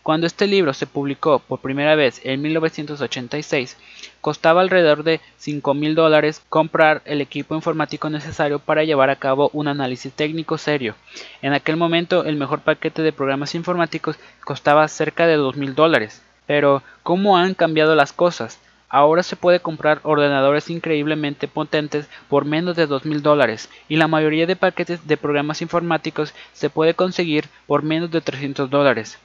Cuando 0.07 0.29
este 0.29 0.47
libro 0.47 0.73
se 0.73 0.87
publicó 0.87 1.41
por 1.41 1.59
primera 1.59 1.97
vez 1.97 2.21
en 2.23 2.41
1986, 2.41 3.77
costaba 4.21 4.61
alrededor 4.61 5.03
de 5.03 5.21
5 5.39 5.75
mil 5.75 5.97
dólares 5.97 6.45
comprar 6.49 7.03
el 7.07 7.21
equipo 7.21 7.57
informático 7.57 8.09
necesario 8.09 8.61
para 8.61 8.85
llevar 8.85 9.11
a 9.11 9.17
cabo 9.17 9.51
un 9.53 9.67
análisis 9.67 10.13
técnico 10.13 10.59
serio. 10.59 10.95
En 11.43 11.55
aquel 11.55 11.77
momento 11.77 12.25
el 12.25 12.37
mejor 12.37 12.61
paquete 12.61 13.03
de 13.03 13.13
programas 13.13 13.57
informáticos 13.57 14.17
costaba 14.45 14.87
cerca 14.87 15.27
de 15.27 15.35
2 15.35 15.57
mil 15.57 15.75
dólares. 15.75 16.23
Pero, 16.47 16.85
¿cómo 17.03 17.37
han 17.37 17.55
cambiado 17.55 17.97
las 17.97 18.13
cosas? 18.13 18.61
Ahora 18.89 19.25
se 19.25 19.35
puede 19.35 19.59
comprar 19.59 19.99
ordenadores 20.05 20.71
increíblemente 20.71 21.49
potentes 21.49 22.09
por 22.29 22.45
menos 22.45 22.77
de 22.77 22.89
2.000 22.89 23.23
dólares 23.23 23.69
y 23.89 23.97
la 23.97 24.07
mayoría 24.07 24.47
de 24.47 24.55
paquetes 24.55 25.09
de 25.09 25.17
programas 25.17 25.63
informáticos 25.63 26.33
se 26.53 26.71
puede 26.71 26.95
conseguir 26.95 27.47
por 27.67 27.83
menos 27.83 28.13
de 28.13 28.21
300 28.21 28.71
dólares. 28.71 29.19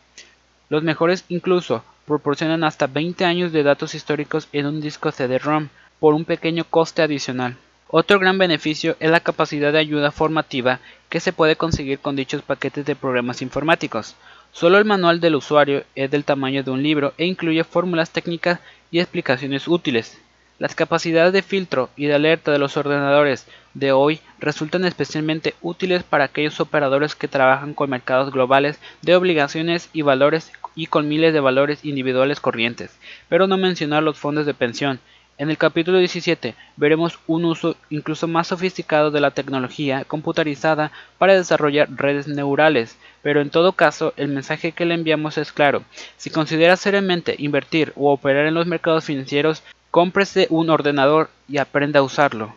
Los 0.72 0.84
mejores 0.84 1.26
incluso 1.28 1.84
proporcionan 2.08 2.64
hasta 2.64 2.88
20 2.88 3.26
años 3.26 3.52
de 3.52 3.62
datos 3.62 3.94
históricos 3.94 4.48
en 4.54 4.68
un 4.68 4.80
disco 4.80 5.12
CD-ROM 5.12 5.68
por 6.00 6.14
un 6.14 6.24
pequeño 6.24 6.64
coste 6.64 7.02
adicional. 7.02 7.58
Otro 7.90 8.20
gran 8.20 8.38
beneficio 8.38 8.96
es 9.02 9.12
la 9.12 9.20
capacidad 9.20 9.74
de 9.74 9.80
ayuda 9.80 10.12
formativa 10.12 10.80
que 11.10 11.20
se 11.20 11.34
puede 11.34 11.58
conseguir 11.58 12.00
con 12.00 12.16
dichos 12.16 12.42
paquetes 12.42 12.86
de 12.86 12.96
programas 12.96 13.42
informáticos. 13.42 14.16
Solo 14.54 14.78
el 14.78 14.86
manual 14.86 15.20
del 15.20 15.36
usuario 15.36 15.84
es 15.94 16.10
del 16.10 16.24
tamaño 16.24 16.64
de 16.64 16.72
un 16.72 16.82
libro 16.82 17.14
e 17.18 17.26
incluye 17.26 17.66
fórmulas 17.66 18.12
técnicas 18.12 18.62
y 18.92 19.00
explicaciones 19.00 19.68
útiles. 19.68 20.22
Las 20.62 20.76
capacidades 20.76 21.34
de 21.34 21.42
filtro 21.42 21.90
y 21.98 22.06
de 22.06 22.14
alerta 22.14 22.52
de 22.52 22.60
los 22.60 22.78
ordenadores 22.78 23.48
de 23.74 23.92
hoy 23.92 24.20
resultan 24.40 24.86
especialmente 24.86 25.56
útiles 25.60 26.04
para 26.04 26.26
aquellos 26.26 26.60
operadores 26.60 27.16
que 27.16 27.28
trabajan 27.28 27.74
con 27.74 27.90
mercados 27.90 28.32
globales 28.32 28.80
de 29.02 29.16
obligaciones 29.16 29.90
y 29.92 30.04
valores 30.04 30.52
y 30.76 30.88
con 30.88 31.08
miles 31.08 31.34
de 31.34 31.40
valores 31.40 31.86
individuales 31.86 32.40
corrientes, 32.40 32.98
pero 33.30 33.48
no 33.48 33.58
mencionar 33.58 34.04
los 34.04 34.18
fondos 34.18 34.46
de 34.46 34.54
pensión. 34.54 35.00
En 35.38 35.50
el 35.50 35.58
capítulo 35.58 35.98
17 35.98 36.54
veremos 36.78 37.18
un 37.26 37.46
uso 37.46 37.76
incluso 37.90 38.28
más 38.28 38.48
sofisticado 38.48 39.10
de 39.10 39.22
la 39.22 39.32
tecnología 39.32 40.04
computarizada 40.06 40.92
para 41.18 41.34
desarrollar 41.34 41.90
redes 41.90 42.28
neurales, 42.28 42.98
pero 43.24 43.42
en 43.42 43.50
todo 43.50 43.72
caso 43.72 44.14
el 44.18 44.28
mensaje 44.28 44.72
que 44.72 44.86
le 44.86 44.94
enviamos 44.94 45.40
es 45.40 45.52
claro. 45.52 45.84
Si 46.18 46.30
considera 46.30 46.78
seriamente 46.78 47.36
invertir 47.40 47.92
o 47.96 48.12
operar 48.12 48.46
en 48.46 48.54
los 48.54 48.68
mercados 48.68 49.06
financieros, 49.06 49.64
cómprese 49.90 50.46
un 50.52 50.70
ordenador 50.70 51.32
y 51.50 51.58
aprenda 51.58 52.02
a 52.02 52.04
usarlo. 52.04 52.54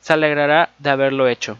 Se 0.00 0.12
alegrará 0.12 0.70
de 0.78 0.90
haberlo 0.90 1.28
hecho. 1.28 1.56